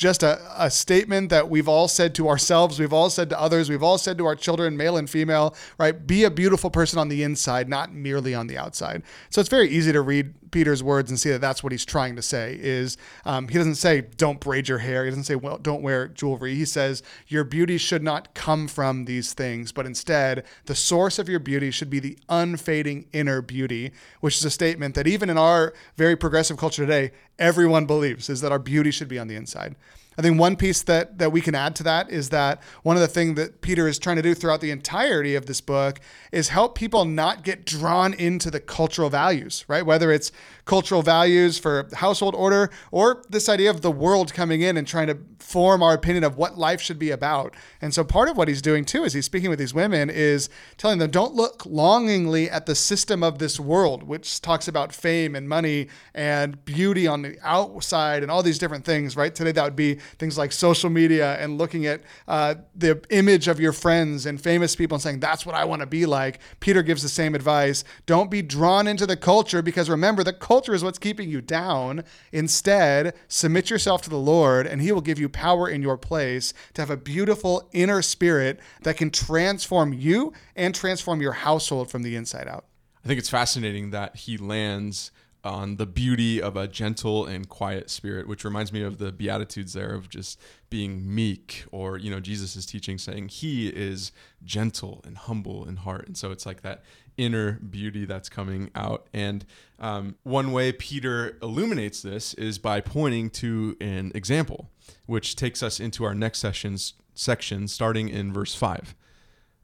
just 0.00 0.22
a, 0.22 0.40
a 0.56 0.70
statement 0.70 1.28
that 1.28 1.50
we've 1.50 1.68
all 1.68 1.86
said 1.86 2.14
to 2.14 2.26
ourselves, 2.26 2.80
we've 2.80 2.92
all 2.92 3.10
said 3.10 3.28
to 3.28 3.38
others, 3.38 3.68
we've 3.68 3.82
all 3.82 3.98
said 3.98 4.16
to 4.16 4.24
our 4.24 4.34
children, 4.34 4.74
male 4.74 4.96
and 4.96 5.10
female, 5.10 5.54
right? 5.76 6.06
Be 6.06 6.24
a 6.24 6.30
beautiful 6.30 6.70
person 6.70 6.98
on 6.98 7.10
the 7.10 7.22
inside, 7.22 7.68
not 7.68 7.92
merely 7.92 8.34
on 8.34 8.46
the 8.46 8.56
outside. 8.56 9.02
So 9.28 9.42
it's 9.42 9.50
very 9.50 9.68
easy 9.68 9.92
to 9.92 10.00
read 10.00 10.32
Peter's 10.50 10.82
words 10.82 11.10
and 11.10 11.20
see 11.20 11.30
that 11.30 11.42
that's 11.42 11.62
what 11.62 11.70
he's 11.70 11.84
trying 11.84 12.16
to 12.16 12.22
say. 12.22 12.58
Is 12.60 12.96
um, 13.26 13.48
he 13.48 13.58
doesn't 13.58 13.74
say 13.74 14.00
don't 14.16 14.40
braid 14.40 14.68
your 14.68 14.78
hair, 14.78 15.04
he 15.04 15.10
doesn't 15.10 15.24
say 15.24 15.36
well 15.36 15.58
don't 15.58 15.82
wear 15.82 16.08
jewelry. 16.08 16.54
He 16.54 16.64
says 16.64 17.02
your 17.28 17.44
beauty 17.44 17.78
should 17.78 18.02
not 18.02 18.34
come 18.34 18.68
from 18.68 19.04
these 19.04 19.32
things, 19.32 19.70
but 19.70 19.86
instead 19.86 20.44
the 20.66 20.74
source 20.74 21.18
of 21.18 21.28
your 21.28 21.40
beauty 21.40 21.70
should 21.70 21.90
be 21.90 22.00
the 22.00 22.18
unfading 22.28 23.06
inner 23.12 23.42
beauty, 23.42 23.92
which 24.20 24.38
is 24.38 24.44
a 24.44 24.50
statement 24.50 24.94
that 24.94 25.06
even 25.06 25.30
in 25.30 25.38
our 25.38 25.72
very 25.96 26.16
progressive 26.16 26.56
culture 26.56 26.82
today, 26.82 27.12
everyone 27.40 27.86
believes 27.86 28.28
is 28.28 28.40
that 28.42 28.52
our 28.52 28.58
beauty 28.58 28.90
should 28.90 29.08
be 29.08 29.18
on 29.18 29.26
the 29.26 29.34
inside. 29.34 29.74
I 30.18 30.22
think 30.22 30.38
one 30.38 30.56
piece 30.56 30.82
that 30.82 31.18
that 31.18 31.32
we 31.32 31.40
can 31.40 31.54
add 31.54 31.76
to 31.76 31.82
that 31.84 32.10
is 32.10 32.30
that 32.30 32.62
one 32.82 32.96
of 32.96 33.00
the 33.00 33.08
things 33.08 33.36
that 33.36 33.60
Peter 33.60 33.86
is 33.86 33.98
trying 33.98 34.16
to 34.16 34.22
do 34.22 34.34
throughout 34.34 34.60
the 34.60 34.70
entirety 34.70 35.34
of 35.34 35.46
this 35.46 35.60
book 35.60 36.00
is 36.32 36.48
help 36.48 36.74
people 36.74 37.04
not 37.04 37.44
get 37.44 37.64
drawn 37.64 38.12
into 38.14 38.50
the 38.50 38.60
cultural 38.60 39.08
values, 39.08 39.64
right? 39.68 39.86
Whether 39.86 40.10
it's 40.10 40.32
cultural 40.64 41.02
values 41.02 41.58
for 41.58 41.88
household 41.94 42.34
order 42.34 42.70
or 42.90 43.22
this 43.28 43.48
idea 43.48 43.70
of 43.70 43.80
the 43.80 43.90
world 43.90 44.34
coming 44.34 44.60
in 44.60 44.76
and 44.76 44.86
trying 44.86 45.06
to 45.06 45.18
form 45.38 45.82
our 45.82 45.94
opinion 45.94 46.22
of 46.22 46.36
what 46.36 46.58
life 46.58 46.80
should 46.80 46.98
be 46.98 47.10
about. 47.10 47.54
And 47.80 47.92
so 47.94 48.04
part 48.04 48.28
of 48.28 48.36
what 48.36 48.46
he's 48.46 48.62
doing 48.62 48.84
too 48.84 49.04
is 49.04 49.12
he's 49.12 49.24
speaking 49.24 49.50
with 49.50 49.58
these 49.58 49.74
women 49.74 50.10
is 50.10 50.48
telling 50.76 50.98
them 50.98 51.10
don't 51.10 51.34
look 51.34 51.64
longingly 51.66 52.50
at 52.50 52.66
the 52.66 52.74
system 52.74 53.22
of 53.22 53.38
this 53.38 53.58
world, 53.58 54.02
which 54.02 54.40
talks 54.40 54.68
about 54.68 54.92
fame 54.92 55.34
and 55.34 55.48
money 55.48 55.88
and 56.14 56.64
beauty 56.64 57.06
on 57.06 57.22
the 57.22 57.36
outside 57.42 58.22
and 58.22 58.30
all 58.30 58.42
these 58.42 58.58
different 58.58 58.84
things, 58.84 59.16
right? 59.16 59.34
Today 59.34 59.52
that 59.52 59.64
would 59.64 59.76
be 59.76 59.98
things 60.18 60.36
like 60.38 60.52
social 60.52 60.90
media 60.90 61.36
and 61.38 61.58
looking 61.58 61.86
at 61.86 62.02
uh, 62.28 62.54
the 62.74 63.02
image 63.10 63.48
of 63.48 63.60
your 63.60 63.72
friends 63.72 64.26
and 64.26 64.40
famous 64.40 64.76
people 64.76 64.96
and 64.96 65.02
saying 65.02 65.20
that's 65.20 65.46
what 65.46 65.54
I 65.54 65.64
want 65.64 65.80
to 65.80 65.86
be 65.86 66.06
like. 66.06 66.40
Peter 66.60 66.82
gives 66.82 67.02
the 67.02 67.08
same 67.08 67.34
advice. 67.34 67.84
Don't 68.06 68.30
be 68.30 68.42
drawn 68.42 68.86
into 68.86 69.06
the 69.06 69.16
culture 69.16 69.62
because 69.62 69.88
remember 69.88 70.24
the 70.24 70.32
culture 70.32 70.74
is 70.74 70.82
what's 70.82 70.98
keeping 70.98 71.28
you 71.28 71.40
down. 71.40 72.04
Instead, 72.32 73.14
submit 73.28 73.70
yourself 73.70 74.02
to 74.02 74.10
the 74.10 74.16
Lord, 74.16 74.66
and 74.66 74.82
He 74.82 74.92
will 74.92 75.00
give 75.00 75.18
you 75.18 75.28
power 75.28 75.68
in 75.68 75.82
your 75.82 75.96
place 75.96 76.52
to 76.74 76.82
have 76.82 76.90
a 76.90 76.96
beautiful 76.96 77.68
inner 77.72 78.02
spirit 78.02 78.60
that 78.82 78.96
can 78.96 79.10
transform 79.10 79.92
you 79.92 80.32
and 80.56 80.74
transform 80.74 81.20
your 81.20 81.32
household 81.32 81.90
from 81.90 82.02
the 82.02 82.16
inside 82.16 82.48
out. 82.48 82.64
I 83.04 83.08
think 83.08 83.18
it's 83.18 83.30
fascinating 83.30 83.90
that 83.90 84.16
he 84.16 84.36
lands 84.36 85.10
on 85.44 85.76
the 85.76 85.86
beauty 85.86 86.40
of 86.40 86.56
a 86.56 86.68
gentle 86.68 87.24
and 87.24 87.48
quiet 87.48 87.90
spirit, 87.90 88.28
which 88.28 88.44
reminds 88.44 88.72
me 88.72 88.82
of 88.82 88.98
the 88.98 89.12
Beatitudes 89.12 89.72
there 89.72 89.94
of 89.94 90.08
just 90.08 90.40
being 90.68 91.14
meek, 91.14 91.64
or, 91.72 91.96
you 91.98 92.10
know, 92.10 92.20
Jesus' 92.20 92.56
is 92.56 92.66
teaching 92.66 92.98
saying 92.98 93.28
he 93.28 93.68
is 93.68 94.12
gentle 94.44 95.00
and 95.04 95.16
humble 95.16 95.66
in 95.66 95.76
heart. 95.76 96.06
And 96.06 96.16
so 96.16 96.30
it's 96.30 96.46
like 96.46 96.62
that 96.62 96.82
inner 97.16 97.52
beauty 97.52 98.04
that's 98.04 98.28
coming 98.28 98.70
out. 98.74 99.06
And 99.12 99.44
um, 99.78 100.16
one 100.22 100.52
way 100.52 100.72
Peter 100.72 101.36
illuminates 101.42 102.02
this 102.02 102.34
is 102.34 102.58
by 102.58 102.80
pointing 102.80 103.30
to 103.30 103.76
an 103.80 104.12
example, 104.14 104.70
which 105.06 105.36
takes 105.36 105.62
us 105.62 105.80
into 105.80 106.04
our 106.04 106.14
next 106.14 106.38
session's 106.38 106.94
section, 107.14 107.68
starting 107.68 108.08
in 108.08 108.32
verse 108.32 108.54
5. 108.54 108.94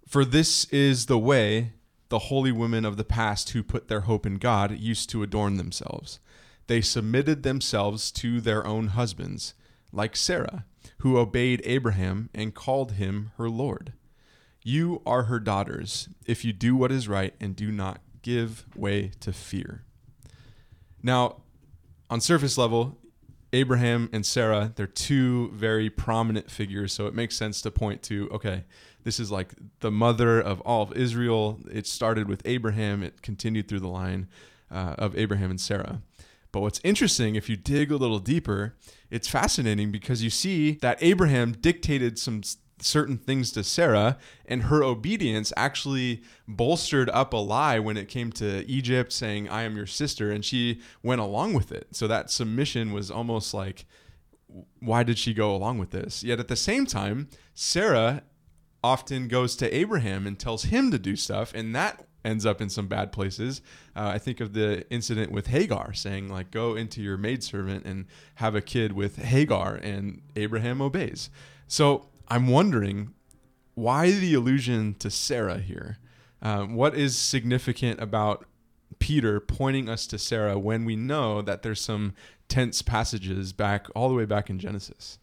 For 0.07 0.25
this 0.25 0.67
is 0.67 1.07
the 1.07 1.19
way 1.19 1.73
the 2.09 2.19
holy 2.21 2.53
women 2.53 2.85
of 2.85 2.97
the 2.97 3.05
past 3.05 3.51
who 3.51 3.63
put 3.63 3.89
their 3.89 4.03
hope 4.03 4.27
in 4.27 4.37
God 4.37 4.79
used 4.79 5.11
to 5.11 5.23
adorn 5.23 5.57
themselves. 5.57 6.21
They 6.67 6.81
submitted 6.81 7.43
themselves 7.43 8.11
to 8.13 8.41
their 8.41 8.67
own 8.67 8.89
husbands, 8.89 9.55
like 9.93 10.17
Sarah, 10.17 10.65
who 10.99 11.19
obeyed 11.19 11.63
Abraham 11.65 12.31
and 12.35 12.55
called 12.55 12.93
him 12.93 13.31
her 13.37 13.49
Lord. 13.49 13.93
You 14.63 15.01
are 15.07 15.25
her 15.25 15.39
daughters 15.39 16.09
if 16.27 16.45
you 16.45 16.53
do 16.53 16.75
what 16.75 16.91
is 16.91 17.09
right 17.09 17.35
and 17.41 17.55
do 17.55 17.71
not 17.71 18.01
give 18.23 18.67
way 18.75 19.13
to 19.21 19.33
fear. 19.33 19.85
Now, 21.03 21.43
on 22.11 22.21
surface 22.21 22.59
level, 22.59 22.99
Abraham 23.53 24.11
and 24.13 24.27
Sarah, 24.27 24.73
they're 24.75 24.89
two 24.89 25.51
very 25.53 25.89
prominent 25.89 26.51
figures, 26.51 26.93
so 26.93 27.07
it 27.07 27.15
makes 27.15 27.37
sense 27.37 27.63
to 27.63 27.71
point 27.71 28.03
to 28.05 28.29
okay, 28.33 28.65
this 29.07 29.21
is 29.21 29.31
like 29.31 29.55
the 29.79 29.91
mother 29.93 30.41
of 30.41 30.61
all 30.63 30.83
of 30.83 30.93
Israel. 30.95 31.61
It 31.71 31.87
started 31.87 32.29
with 32.29 32.43
Abraham, 32.45 33.05
it 33.05 33.23
continued 33.23 33.69
through 33.69 33.79
the 33.79 33.89
line 33.89 34.27
uh, 34.69 34.97
of 34.99 35.17
Abraham 35.17 35.49
and 35.49 35.61
Sarah. 35.61 36.03
But 36.51 36.59
what's 36.63 36.81
interesting, 36.83 37.37
if 37.37 37.49
you 37.49 37.57
dig 37.57 37.93
a 37.93 37.97
little 37.97 38.19
deeper, 38.19 38.75
it's 39.09 39.29
fascinating 39.29 39.93
because 39.93 40.25
you 40.25 40.31
see 40.31 40.73
that 40.83 40.99
Abraham 41.01 41.53
dictated 41.53 42.19
some 42.19 42.43
certain 42.81 43.17
things 43.17 43.53
to 43.53 43.63
Sarah, 43.63 44.19
and 44.45 44.65
her 44.65 44.83
obedience 44.83 45.53
actually 45.57 46.23
bolstered 46.49 47.09
up 47.11 47.33
a 47.33 47.37
lie 47.37 47.79
when 47.79 47.97
it 47.97 48.09
came 48.09 48.33
to 48.33 48.69
Egypt 48.69 49.13
saying, 49.13 49.49
I 49.49 49.63
am 49.63 49.77
your 49.77 49.87
sister, 49.87 50.33
and 50.33 50.45
she 50.45 50.81
went 51.05 51.21
along 51.21 51.53
with 51.53 51.71
it. 51.71 51.87
So 51.93 52.09
that 52.09 52.29
submission 52.29 52.93
was 52.93 53.09
almost 53.13 53.55
like, 53.55 53.87
why 54.81 55.05
did 55.05 55.17
she 55.17 55.33
go 55.33 55.55
along 55.55 55.79
with 55.79 55.91
this? 55.91 56.25
Yet 56.25 56.41
at 56.41 56.49
the 56.49 56.57
same 56.57 56.87
time, 56.87 57.29
Sarah 57.55 58.25
often 58.87 59.27
goes 59.27 59.57
to 59.57 59.75
Abraham 59.75 60.29
and 60.29 60.39
tells 60.39 60.65
him 60.65 60.93
to 60.93 60.99
do 60.99 61.17
stuff, 61.17 61.53
and 61.53 61.75
that 61.75 62.07
ends 62.25 62.47
up 62.47 62.61
in 62.61 62.71
some 62.71 62.87
bad 62.87 63.11
places. 63.11 63.61
Uh, 63.97 64.13
I 64.15 64.19
think 64.19 64.41
of 64.41 64.53
the 64.53 64.89
incident 64.91 65.33
with 65.33 65.49
Hagar 65.49 65.93
saying, 65.93 66.29
like, 66.29 66.53
go 66.53 66.77
into 66.77 67.03
your 67.03 67.17
maidservant 67.17 67.85
and 67.85 68.07
have 68.37 68.55
a 68.55 68.61
kid 68.61 68.93
with 68.93 69.17
Hagar, 69.17 69.75
and 69.75 70.23
Abraham 70.37 70.81
obeys. 70.81 71.31
So 71.67 72.07
I'm 72.29 72.47
wondering 72.47 73.13
why 73.75 74.13
the 74.13 74.35
allusion 74.35 74.95
to 75.01 75.11
Sarah 75.11 75.59
here? 75.59 75.99
Um, 76.41 76.77
what 76.77 76.95
is 76.95 77.19
significant 77.19 78.01
about 78.01 78.47
Peter 79.01 79.41
pointing 79.41 79.89
us 79.89 80.07
to 80.07 80.19
Sarah 80.19 80.61
when 80.61 80.85
we 80.85 80.95
know 80.95 81.43
that 81.43 81.63
there's 81.63 81.81
some 81.81 82.15
tense 82.49 82.83
passages 82.83 83.53
back 83.53 83.89
all 83.97 84.09
the 84.09 84.15
way 84.15 84.27
back 84.27 84.49
in 84.49 84.61
Genesis? 84.61 85.19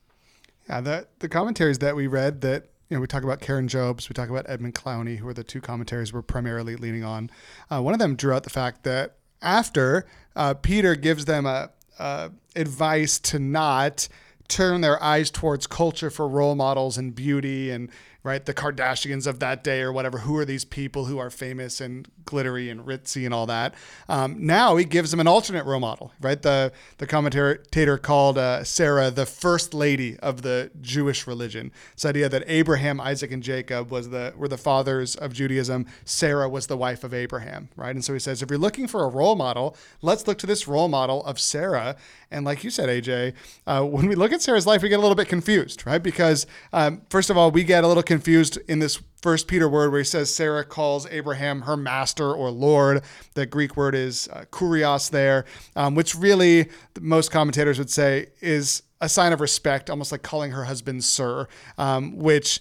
Yeah, 0.68 0.82
the 0.82 1.08
the 1.20 1.30
commentaries 1.30 1.80
that 1.80 1.96
we 1.96 2.08
read 2.08 2.42
that 2.42 2.73
you 2.94 2.98
know 2.98 3.02
we 3.02 3.08
talk 3.08 3.24
about 3.24 3.42
Karen 3.42 3.68
Jobes, 3.68 4.08
we 4.08 4.14
talk 4.14 4.30
about 4.30 4.46
Edmund 4.48 4.76
Clowney, 4.76 5.18
who 5.18 5.28
are 5.28 5.34
the 5.34 5.44
two 5.44 5.60
commentaries 5.60 6.14
we're 6.14 6.22
primarily 6.22 6.76
leaning 6.76 7.04
on. 7.04 7.32
Uh, 7.72 7.82
one 7.82 7.92
of 7.92 8.00
them 8.00 8.16
drew 8.16 8.32
out 8.32 8.44
the 8.44 8.52
fact 8.52 8.84
that 8.84 9.16
after 9.42 10.06
uh, 10.36 10.54
Peter 10.54 10.94
gives 10.94 11.26
them 11.26 11.48
a, 11.48 11.72
a 11.98 12.30
advice 12.56 13.18
to 13.18 13.40
not 13.40 14.08
turn 14.48 14.82
their 14.82 15.02
eyes 15.02 15.32
towards 15.32 15.66
culture 15.66 16.12
for 16.12 16.28
role 16.28 16.54
models 16.54 16.96
and 16.96 17.16
beauty 17.16 17.72
and 17.72 17.90
right? 18.24 18.46
The 18.46 18.54
Kardashians 18.54 19.28
of 19.28 19.40
that 19.40 19.64
day 19.64 19.82
or 19.82 19.92
whatever. 19.92 20.20
Who 20.20 20.38
are 20.38 20.46
these 20.46 20.64
people 20.64 21.06
who 21.06 21.18
are 21.18 21.30
famous 21.30 21.82
and 21.82 22.08
glittery 22.26 22.70
and 22.70 22.86
ritzy 22.86 23.26
and 23.26 23.34
all 23.34 23.46
that? 23.48 23.76
Um, 24.08 24.46
now 24.46 24.78
he 24.78 24.86
gives 24.86 25.12
them 25.12 25.20
an 25.20 25.28
alternate 25.28 25.66
role 25.66 25.82
model, 25.82 26.14
right? 26.22 26.42
The 26.42 26.72
the 26.98 27.08
commentator 27.08 27.98
called 27.98 28.38
uh, 28.38 28.64
Sarah 28.64 29.12
the 29.12 29.26
first 29.26 29.74
lady 29.74 30.18
of 30.20 30.42
the 30.42 30.72
Jewish 30.82 31.28
religion. 31.28 31.72
This 31.96 32.06
idea 32.06 32.30
that 32.30 32.44
Abraham, 32.48 33.02
Isaac, 33.02 33.32
and 33.32 33.44
Jacob 33.44 33.92
was 33.92 34.10
the 34.10 34.34
were 34.38 34.48
the 34.48 34.58
fathers 34.58 35.16
of 35.16 35.34
Judaism. 35.34 35.86
Sarah 36.06 36.48
was 36.48 36.68
the 36.68 36.78
wife 36.78 37.04
of 37.04 37.14
Abraham, 37.14 37.70
right? 37.76 37.94
And 37.94 38.06
so 38.06 38.14
he 38.14 38.20
says, 38.20 38.42
if 38.42 38.50
you're 38.50 38.58
looking 38.60 38.88
for 38.88 39.04
a 39.04 39.08
role 39.10 39.36
model, 39.36 39.76
let's 40.02 40.28
look 40.28 40.38
to 40.40 40.48
this 40.48 40.68
role 40.68 40.88
model 40.88 41.24
of 41.26 41.40
Sarah. 41.40 41.98
And 42.32 42.46
like 42.46 42.64
you 42.64 42.70
said, 42.70 42.90
AJ, 42.90 43.34
uh, 43.68 43.84
when 43.84 44.08
we 44.08 44.16
look 44.16 44.32
at 44.32 44.42
Sarah's 44.42 44.66
life, 44.66 44.82
we 44.82 44.90
get 44.90 44.98
a 44.98 45.02
little 45.02 45.16
bit 45.16 45.28
confused, 45.28 45.86
right? 45.86 46.02
Because 46.02 46.48
um, 46.72 47.02
first 47.10 47.30
of 47.30 47.38
all, 47.38 47.52
we 47.52 47.64
get 47.64 47.84
a 47.84 47.88
little 47.88 48.02
confused 48.14 48.60
in 48.68 48.78
this 48.78 49.02
first 49.24 49.48
Peter 49.48 49.68
word 49.68 49.90
where 49.90 50.00
he 50.00 50.06
says 50.06 50.34
Sarah 50.34 50.64
calls 50.64 51.08
Abraham 51.08 51.62
her 51.62 51.76
master 51.76 52.32
or 52.32 52.52
Lord. 52.52 53.02
The 53.34 53.48
Greek 53.48 53.76
word 53.76 53.96
is 53.96 54.30
uh, 54.32 54.46
kurios 54.52 55.10
there, 55.10 55.46
um, 55.76 55.96
which 55.96 56.14
really 56.14 56.70
most 57.02 57.32
commentators 57.32 57.80
would 57.80 57.90
say 57.90 58.28
is 58.40 58.84
a 59.02 59.10
sign 59.10 59.34
of 59.34 59.42
respect, 59.42 59.90
almost 59.90 60.12
like 60.12 60.22
calling 60.22 60.52
her 60.52 60.66
husband 60.66 61.04
sir, 61.04 61.48
um, 61.80 62.16
which 62.18 62.60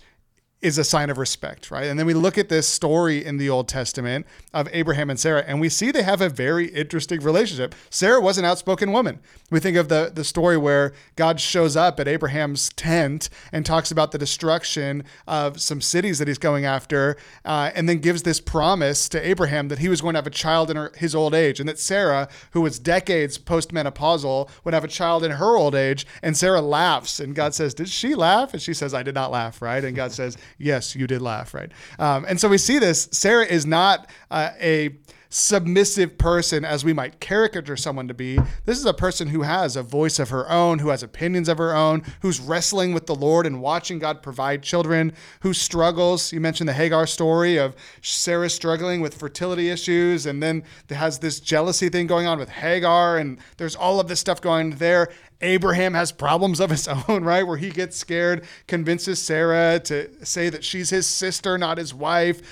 is 0.63 0.79
a 0.79 0.85
sign 0.85 1.11
of 1.11 1.19
respect, 1.19 1.73
right? 1.73 1.87
And 1.87 1.99
then 1.99 2.07
we 2.07 2.15
look 2.15 2.39
at 2.39 2.49
this 2.49 2.69
story 2.69 3.25
in 3.25 3.37
the 3.37 3.51
Old 3.51 3.67
Testament 3.67 4.27
of 4.55 4.69
Abraham 4.73 5.11
and 5.11 5.19
Sarah, 5.19 5.45
and 5.45 5.61
we 5.61 5.69
see 5.69 5.91
they 5.91 6.05
have 6.05 6.21
a 6.21 6.29
very 6.29 6.69
interesting 6.69 7.21
relationship. 7.21 7.75
Sarah 7.91 8.21
was 8.21 8.39
an 8.39 8.45
outspoken 8.45 8.93
woman. 8.93 9.19
We 9.51 9.59
think 9.59 9.77
of 9.77 9.89
the, 9.89 10.13
the 10.15 10.23
story 10.23 10.57
where 10.57 10.93
God 11.17 11.41
shows 11.41 11.77
up 11.77 11.99
at 11.99 12.07
Abraham's 12.07 12.71
tent 12.71 13.29
and 13.51 13.67
talks 13.67 13.91
about 13.91 14.13
the 14.13 14.19
destruction 14.19 15.03
of 15.27 15.61
some 15.61 15.81
cities 15.81 16.21
that 16.21 16.29
he's 16.29 16.39
going 16.39 16.65
after, 16.65 17.17
uh, 17.45 17.73
and 17.75 17.89
then 17.89 17.99
gives 17.99 18.23
this 18.23 18.41
promise 18.41 19.09
to 19.09 19.27
Abraham 19.27 19.67
that 19.67 19.81
he 19.81 19.89
was 19.89 20.01
going 20.01 20.15
to 20.15 20.19
have 20.19 20.29
a 20.29 20.31
child 20.31 20.71
in 20.71 20.77
her, 20.77 20.93
his 20.97 21.15
old 21.15 21.35
age, 21.35 21.59
and 21.59 21.69
that 21.69 21.81
Sarah, 21.81 22.29
who 22.53 22.61
was 22.61 22.79
decades 22.79 23.37
postmenopausal, 23.37 24.49
would 24.63 24.75
have 24.75 24.85
a 24.85 24.89
child 24.89 25.25
in 25.25 25.33
her 25.33 25.57
old 25.57 25.75
age. 25.75 26.07
And 26.23 26.37
Sarah 26.37 26.63
laughs, 26.63 27.19
and 27.19 27.35
God 27.35 27.53
says, 27.53 27.75
Did 27.75 27.89
she 27.89 28.15
laugh? 28.15 28.53
And 28.53 28.63
she 28.63 28.75
says, 28.75 28.95
I 28.95 29.03
did 29.03 29.17
not 29.17 29.33
laugh, 29.33 29.61
right? 29.61 29.85
And 29.85 29.97
God 29.97 30.13
says, 30.13 30.37
yes, 30.59 30.95
you 30.95 31.07
did 31.07 31.23
laugh, 31.23 31.55
right? 31.55 31.71
Um, 31.99 32.25
and 32.29 32.41
so 32.41 32.49
we 32.49 32.59
see 32.59 32.79
this. 32.79 33.09
Sarah 33.13 33.47
is 33.47 33.67
not 33.67 34.09
uh, 34.31 34.51
a 34.61 34.91
submissive 35.33 36.19
person 36.19 36.63
as 36.63 36.85
we 36.85 36.93
might 36.93 37.19
caricature 37.19 37.77
someone 37.77 38.07
to 38.07 38.13
be. 38.15 38.39
This 38.67 38.79
is 38.79 38.85
a 38.85 38.93
person 38.93 39.29
who 39.29 39.43
has 39.43 39.77
a 39.77 39.83
voice 39.83 40.19
of 40.19 40.29
her 40.29 40.49
own, 40.51 40.79
who 40.79 40.91
has 40.91 41.03
opinions 41.03 41.49
of 41.49 41.57
her 41.57 41.75
own, 41.75 42.03
who's 42.21 42.39
wrestling 42.39 42.93
with 42.93 43.07
the 43.07 43.15
Lord 43.15 43.47
and 43.47 43.63
watching 43.63 43.99
God 43.99 44.23
provide 44.23 44.63
children, 44.63 45.15
who 45.41 45.55
struggles. 45.55 46.33
You 46.33 46.41
mentioned 46.41 46.69
the 46.69 46.75
Hagar 46.75 47.07
story 47.07 47.57
of 47.57 47.75
Sarah 48.03 48.51
struggling 48.51 49.01
with 49.01 49.15
fertility 49.15 49.71
issues, 49.71 50.27
and 50.27 50.43
then 50.43 50.65
has 50.91 51.19
this 51.19 51.41
jealousy 51.41 51.89
thing 51.89 52.07
going 52.07 52.27
on 52.27 52.39
with 52.39 52.51
Hagar, 52.51 53.17
and 53.17 53.39
there's 53.57 53.75
all 53.75 54.01
of 54.01 54.09
this 54.09 54.21
stuff 54.21 54.43
going 54.43 54.73
there. 54.73 55.09
Abraham 55.41 55.95
has 55.95 56.13
problems 56.13 56.61
of 56.61 56.71
his 56.71 56.87
own, 57.09 57.25
right? 57.25 57.43
Where 57.43 57.57
he 57.57 57.71
gets 57.71 57.97
scared, 57.97 58.45
convinces 58.67 59.21
Sarah 59.21 59.81
to 59.81 60.25
say 60.25 60.51
that 60.51 60.65
she's 60.65 60.91
his 60.91 61.07
sister, 61.07 61.59
not 61.59 61.79
his 61.79 61.93
wife. 61.93 62.43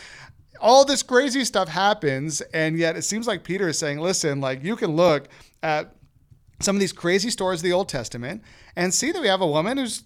All 0.61 0.85
this 0.85 1.03
crazy 1.03 1.45
stuff 1.45 1.69
happens, 1.69 2.41
and 2.53 2.77
yet 2.77 2.97
it 2.97 3.03
seems 3.03 3.27
like 3.27 3.45
Peter 3.45 3.69
is 3.69 3.79
saying, 3.79 3.99
listen, 3.99 4.41
like 4.41 4.63
you 4.63 4.77
can 4.77 4.95
look 4.95 5.29
at 5.63 5.95
some 6.61 6.77
of 6.77 6.81
these 6.81 6.93
crazy 6.93 7.31
stories 7.31 7.61
of 7.61 7.65
the 7.65 7.73
Old 7.73 7.89
Testament 7.89 8.43
and 8.77 8.93
see 8.93 9.13
that 9.13 9.21
we 9.21 9.29
have 9.29 9.41
a 9.41 9.47
woman 9.47 9.79
who's 9.79 10.05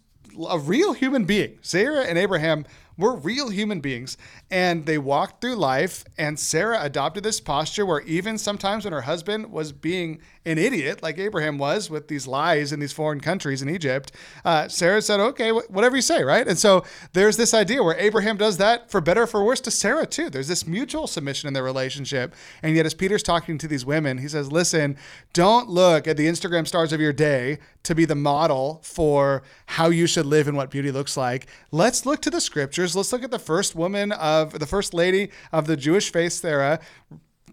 a 0.49 0.59
real 0.59 0.93
human 0.93 1.25
being. 1.25 1.59
Sarah 1.63 2.03
and 2.03 2.19
Abraham 2.19 2.65
were 2.97 3.17
real 3.17 3.49
human 3.49 3.81
beings 3.81 4.17
and 4.51 4.87
they 4.87 4.99
walked 4.99 5.41
through 5.41 5.57
life 5.57 6.05
and 6.19 6.39
Sarah 6.39 6.83
adopted 6.83 7.25
this 7.25 7.41
posture 7.41 7.85
where 7.85 8.01
even 8.03 8.39
sometimes 8.39 8.85
when 8.85 8.93
her 8.93 9.03
husband 9.03 9.51
was 9.51 9.73
being 9.73 10.21
an 10.47 10.59
idiot 10.59 11.03
like 11.03 11.19
Abraham 11.19 11.59
was 11.59 11.91
with 11.91 12.09
these 12.09 12.27
lies 12.27 12.73
in 12.73 12.81
these 12.81 12.93
foreign 12.93 13.21
countries 13.21 13.63
in 13.63 13.69
Egypt, 13.69 14.13
uh, 14.45 14.69
Sarah 14.69 15.03
said, 15.03 15.21
okay, 15.21 15.51
wh- 15.51 15.71
whatever 15.71 15.97
you 15.97 16.03
say, 16.03 16.23
right? 16.23 16.47
And 16.47 16.59
so 16.59 16.85
there's 17.13 17.37
this 17.37 17.55
idea 17.55 17.83
where 17.83 17.99
Abraham 17.99 18.37
does 18.37 18.59
that 18.59 18.91
for 18.91 19.01
better 19.01 19.23
or 19.23 19.27
for 19.27 19.45
worse 19.45 19.61
to 19.63 19.71
Sarah 19.71 20.07
too. 20.07 20.31
There's 20.31 20.49
this 20.49 20.67
mutual 20.67 21.07
submission 21.07 21.49
in 21.49 21.55
their 21.55 21.63
relationship. 21.63 22.35
And 22.63 22.77
yet 22.77 22.87
as 22.87 22.95
Peter's 22.95 23.23
talking 23.23 23.59
to 23.59 23.69
these 23.69 23.87
women, 23.87 24.19
he 24.19 24.29
says, 24.29 24.53
listen, 24.53 24.97
don't 25.33 25.69
look 25.69 26.07
at 26.07 26.17
the 26.17 26.27
Instagram 26.27 26.67
stars 26.67 26.93
of 26.93 27.01
your 27.01 27.13
day 27.13 27.59
to 27.85 27.95
be 27.95 28.05
the 28.05 28.15
model 28.15 28.81
for 28.83 29.43
how 29.67 29.89
you 29.89 30.07
should 30.07 30.27
live 30.27 30.49
and 30.49 30.57
what 30.57 30.71
beauty 30.71 30.91
looks 30.91 31.17
like. 31.17 31.47
Let's 31.71 32.05
look 32.05 32.21
to 32.23 32.31
the 32.31 32.41
scriptures. 32.41 32.97
Let's 32.97 33.13
look 33.13 33.23
at 33.23 33.31
the 33.31 33.39
first 33.39 33.75
woman 33.75 34.13
of 34.13 34.59
the 34.59 34.67
first 34.67 34.93
lady 34.93 35.31
of 35.53 35.67
the 35.67 35.77
Jewish 35.77 36.11
faith, 36.11 36.33
Sarah, 36.33 36.81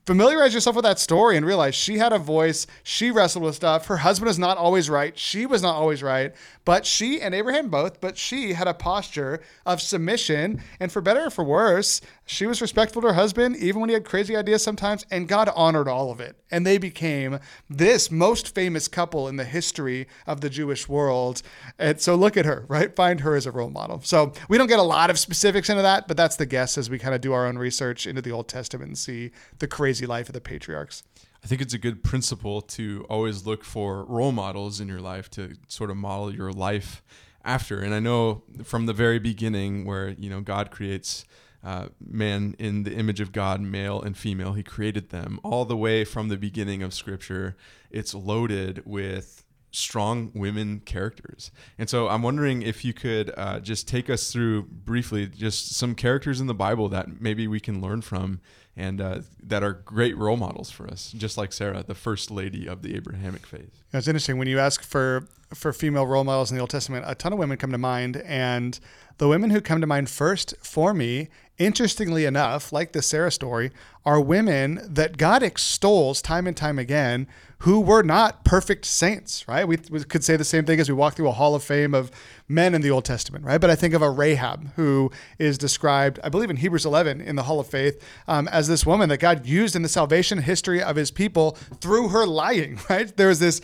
familiarize 0.05 0.53
yourself 0.53 0.75
with 0.75 0.83
that 0.83 0.99
story 0.99 1.37
and 1.37 1.45
realize 1.45 1.75
she 1.75 1.97
had 1.97 2.11
a 2.11 2.17
voice. 2.17 2.65
She 2.83 3.11
wrestled 3.11 3.43
with 3.43 3.55
stuff. 3.55 3.85
Her 3.87 3.97
husband 3.97 4.29
is 4.29 4.39
not 4.39 4.57
always 4.57 4.89
right. 4.89 5.17
She 5.17 5.45
was 5.45 5.61
not 5.61 5.75
always 5.75 6.01
right. 6.01 6.33
But 6.65 6.85
she 6.85 7.21
and 7.21 7.33
Abraham 7.33 7.69
both, 7.69 8.01
but 8.01 8.17
she 8.17 8.53
had 8.53 8.67
a 8.67 8.73
posture 8.73 9.41
of 9.65 9.81
submission. 9.81 10.61
And 10.79 10.91
for 10.91 11.01
better 11.01 11.25
or 11.25 11.29
for 11.29 11.43
worse, 11.43 12.01
she 12.25 12.45
was 12.45 12.61
respectful 12.61 13.01
to 13.01 13.09
her 13.09 13.13
husband, 13.13 13.57
even 13.57 13.81
when 13.81 13.89
he 13.89 13.93
had 13.93 14.05
crazy 14.05 14.35
ideas 14.35 14.63
sometimes. 14.63 15.05
And 15.11 15.27
God 15.27 15.49
honored 15.55 15.87
all 15.87 16.11
of 16.11 16.19
it. 16.19 16.35
And 16.51 16.65
they 16.65 16.77
became 16.77 17.39
this 17.69 18.11
most 18.11 18.53
famous 18.53 18.87
couple 18.87 19.27
in 19.27 19.37
the 19.37 19.43
history 19.43 20.07
of 20.27 20.41
the 20.41 20.49
Jewish 20.49 20.87
world. 20.87 21.41
And 21.79 21.99
so 21.99 22.15
look 22.15 22.37
at 22.37 22.45
her, 22.45 22.65
right? 22.67 22.95
Find 22.95 23.21
her 23.21 23.35
as 23.35 23.45
a 23.45 23.51
role 23.51 23.69
model. 23.69 24.01
So 24.03 24.33
we 24.49 24.57
don't 24.57 24.67
get 24.67 24.79
a 24.79 24.83
lot 24.83 25.09
of 25.09 25.17
specifics 25.17 25.69
into 25.69 25.81
that, 25.81 26.07
but 26.07 26.17
that's 26.17 26.35
the 26.35 26.45
guess 26.45 26.77
as 26.77 26.89
we 26.89 26.99
kind 26.99 27.15
of 27.15 27.21
do 27.21 27.33
our 27.33 27.47
own 27.47 27.57
research 27.57 28.05
into 28.05 28.21
the 28.21 28.31
Old 28.31 28.47
Testament 28.47 28.89
and 28.89 28.97
see 28.97 29.31
the 29.59 29.67
crazy 29.81 30.05
life 30.05 30.29
of 30.29 30.33
the 30.33 30.41
patriarchs. 30.41 31.01
I 31.43 31.47
think 31.47 31.59
it's 31.59 31.73
a 31.73 31.79
good 31.79 32.03
principle 32.03 32.61
to 32.77 33.03
always 33.09 33.47
look 33.47 33.63
for 33.63 34.05
role 34.05 34.31
models 34.31 34.79
in 34.79 34.87
your 34.87 34.99
life 34.99 35.27
to 35.31 35.55
sort 35.69 35.89
of 35.89 35.97
model 35.97 36.31
your 36.31 36.51
life 36.51 37.01
after. 37.43 37.79
And 37.79 37.91
I 37.91 37.99
know 37.99 38.43
from 38.63 38.85
the 38.85 38.93
very 38.93 39.17
beginning, 39.17 39.85
where 39.85 40.09
you 40.09 40.29
know 40.29 40.39
God 40.39 40.69
creates 40.69 41.25
uh, 41.63 41.87
man 41.99 42.55
in 42.59 42.83
the 42.83 42.93
image 42.93 43.19
of 43.19 43.31
God, 43.31 43.59
male 43.59 43.99
and 43.99 44.15
female, 44.15 44.53
He 44.53 44.61
created 44.61 45.09
them 45.09 45.39
all 45.43 45.65
the 45.65 45.75
way 45.75 46.05
from 46.05 46.29
the 46.29 46.37
beginning 46.37 46.83
of 46.83 46.93
Scripture. 46.93 47.57
It's 47.89 48.13
loaded 48.13 48.83
with 48.85 49.43
strong 49.71 50.31
women 50.35 50.81
characters. 50.81 51.49
And 51.79 51.89
so 51.89 52.07
I'm 52.07 52.21
wondering 52.21 52.61
if 52.61 52.85
you 52.85 52.93
could 52.93 53.33
uh, 53.35 53.59
just 53.61 53.87
take 53.87 54.11
us 54.11 54.31
through 54.31 54.63
briefly 54.63 55.25
just 55.25 55.71
some 55.71 55.95
characters 55.95 56.39
in 56.39 56.45
the 56.45 56.53
Bible 56.53 56.87
that 56.89 57.19
maybe 57.19 57.47
we 57.47 57.59
can 57.59 57.81
learn 57.81 58.01
from 58.01 58.41
and 58.75 59.01
uh, 59.01 59.19
that 59.43 59.63
are 59.63 59.73
great 59.73 60.17
role 60.17 60.37
models 60.37 60.71
for 60.71 60.87
us, 60.87 61.11
just 61.11 61.37
like 61.37 61.51
Sarah, 61.51 61.83
the 61.83 61.95
first 61.95 62.31
lady 62.31 62.67
of 62.67 62.81
the 62.81 62.95
Abrahamic 62.95 63.45
faith. 63.45 63.83
It's 63.93 64.07
interesting 64.07 64.37
when 64.37 64.47
you 64.47 64.59
ask 64.59 64.83
for 64.83 65.27
for 65.53 65.73
female 65.73 66.07
role 66.07 66.23
models 66.23 66.49
in 66.49 66.55
the 66.55 66.61
Old 66.61 66.69
Testament. 66.69 67.03
A 67.07 67.13
ton 67.15 67.33
of 67.33 67.39
women 67.39 67.57
come 67.57 67.71
to 67.71 67.77
mind, 67.77 68.17
and 68.17 68.79
the 69.17 69.27
women 69.27 69.49
who 69.49 69.59
come 69.59 69.81
to 69.81 69.87
mind 69.87 70.09
first 70.09 70.55
for 70.63 70.93
me, 70.93 71.27
interestingly 71.57 72.25
enough, 72.25 72.71
like 72.71 72.93
the 72.93 73.01
Sarah 73.01 73.31
story, 73.31 73.71
are 74.05 74.21
women 74.21 74.79
that 74.83 75.17
God 75.17 75.43
extols 75.43 76.21
time 76.21 76.47
and 76.47 76.55
time 76.55 76.79
again 76.79 77.27
who 77.61 77.79
were 77.79 78.01
not 78.01 78.43
perfect 78.43 78.85
saints, 78.85 79.47
right? 79.47 79.67
We, 79.67 79.77
we, 79.91 80.03
could 80.03 80.23
say 80.23 80.35
the 80.35 80.43
same 80.43 80.65
thing 80.65 80.79
as 80.79 80.89
we 80.89 80.95
walk 80.95 81.13
through 81.13 81.27
a 81.27 81.33
hall 81.33 81.53
of 81.53 81.63
fame 81.63 81.93
of 81.93 82.09
men 82.51 82.73
in 82.73 82.81
the 82.81 82.89
Old 82.89 83.05
Testament, 83.05 83.45
right? 83.45 83.61
But 83.61 83.69
I 83.69 83.75
think 83.75 83.93
of 83.93 84.01
a 84.01 84.09
Rahab 84.09 84.73
who 84.75 85.11
is 85.37 85.59
described, 85.59 86.19
I 86.23 86.29
believe 86.29 86.49
in 86.49 86.57
Hebrews 86.57 86.85
11 86.85 87.21
in 87.21 87.35
the 87.35 87.43
Hall 87.43 87.59
of 87.59 87.67
Faith, 87.67 88.03
um, 88.27 88.47
as 88.47 88.67
this 88.67 88.83
woman 88.83 89.09
that 89.09 89.19
God 89.19 89.45
used 89.45 89.75
in 89.75 89.83
the 89.83 89.89
salvation 89.89 90.39
history 90.39 90.81
of 90.81 90.95
his 90.95 91.11
people 91.11 91.51
through 91.79 92.09
her 92.09 92.25
lying, 92.25 92.79
right? 92.89 93.15
There 93.15 93.27
was 93.27 93.39
this, 93.39 93.61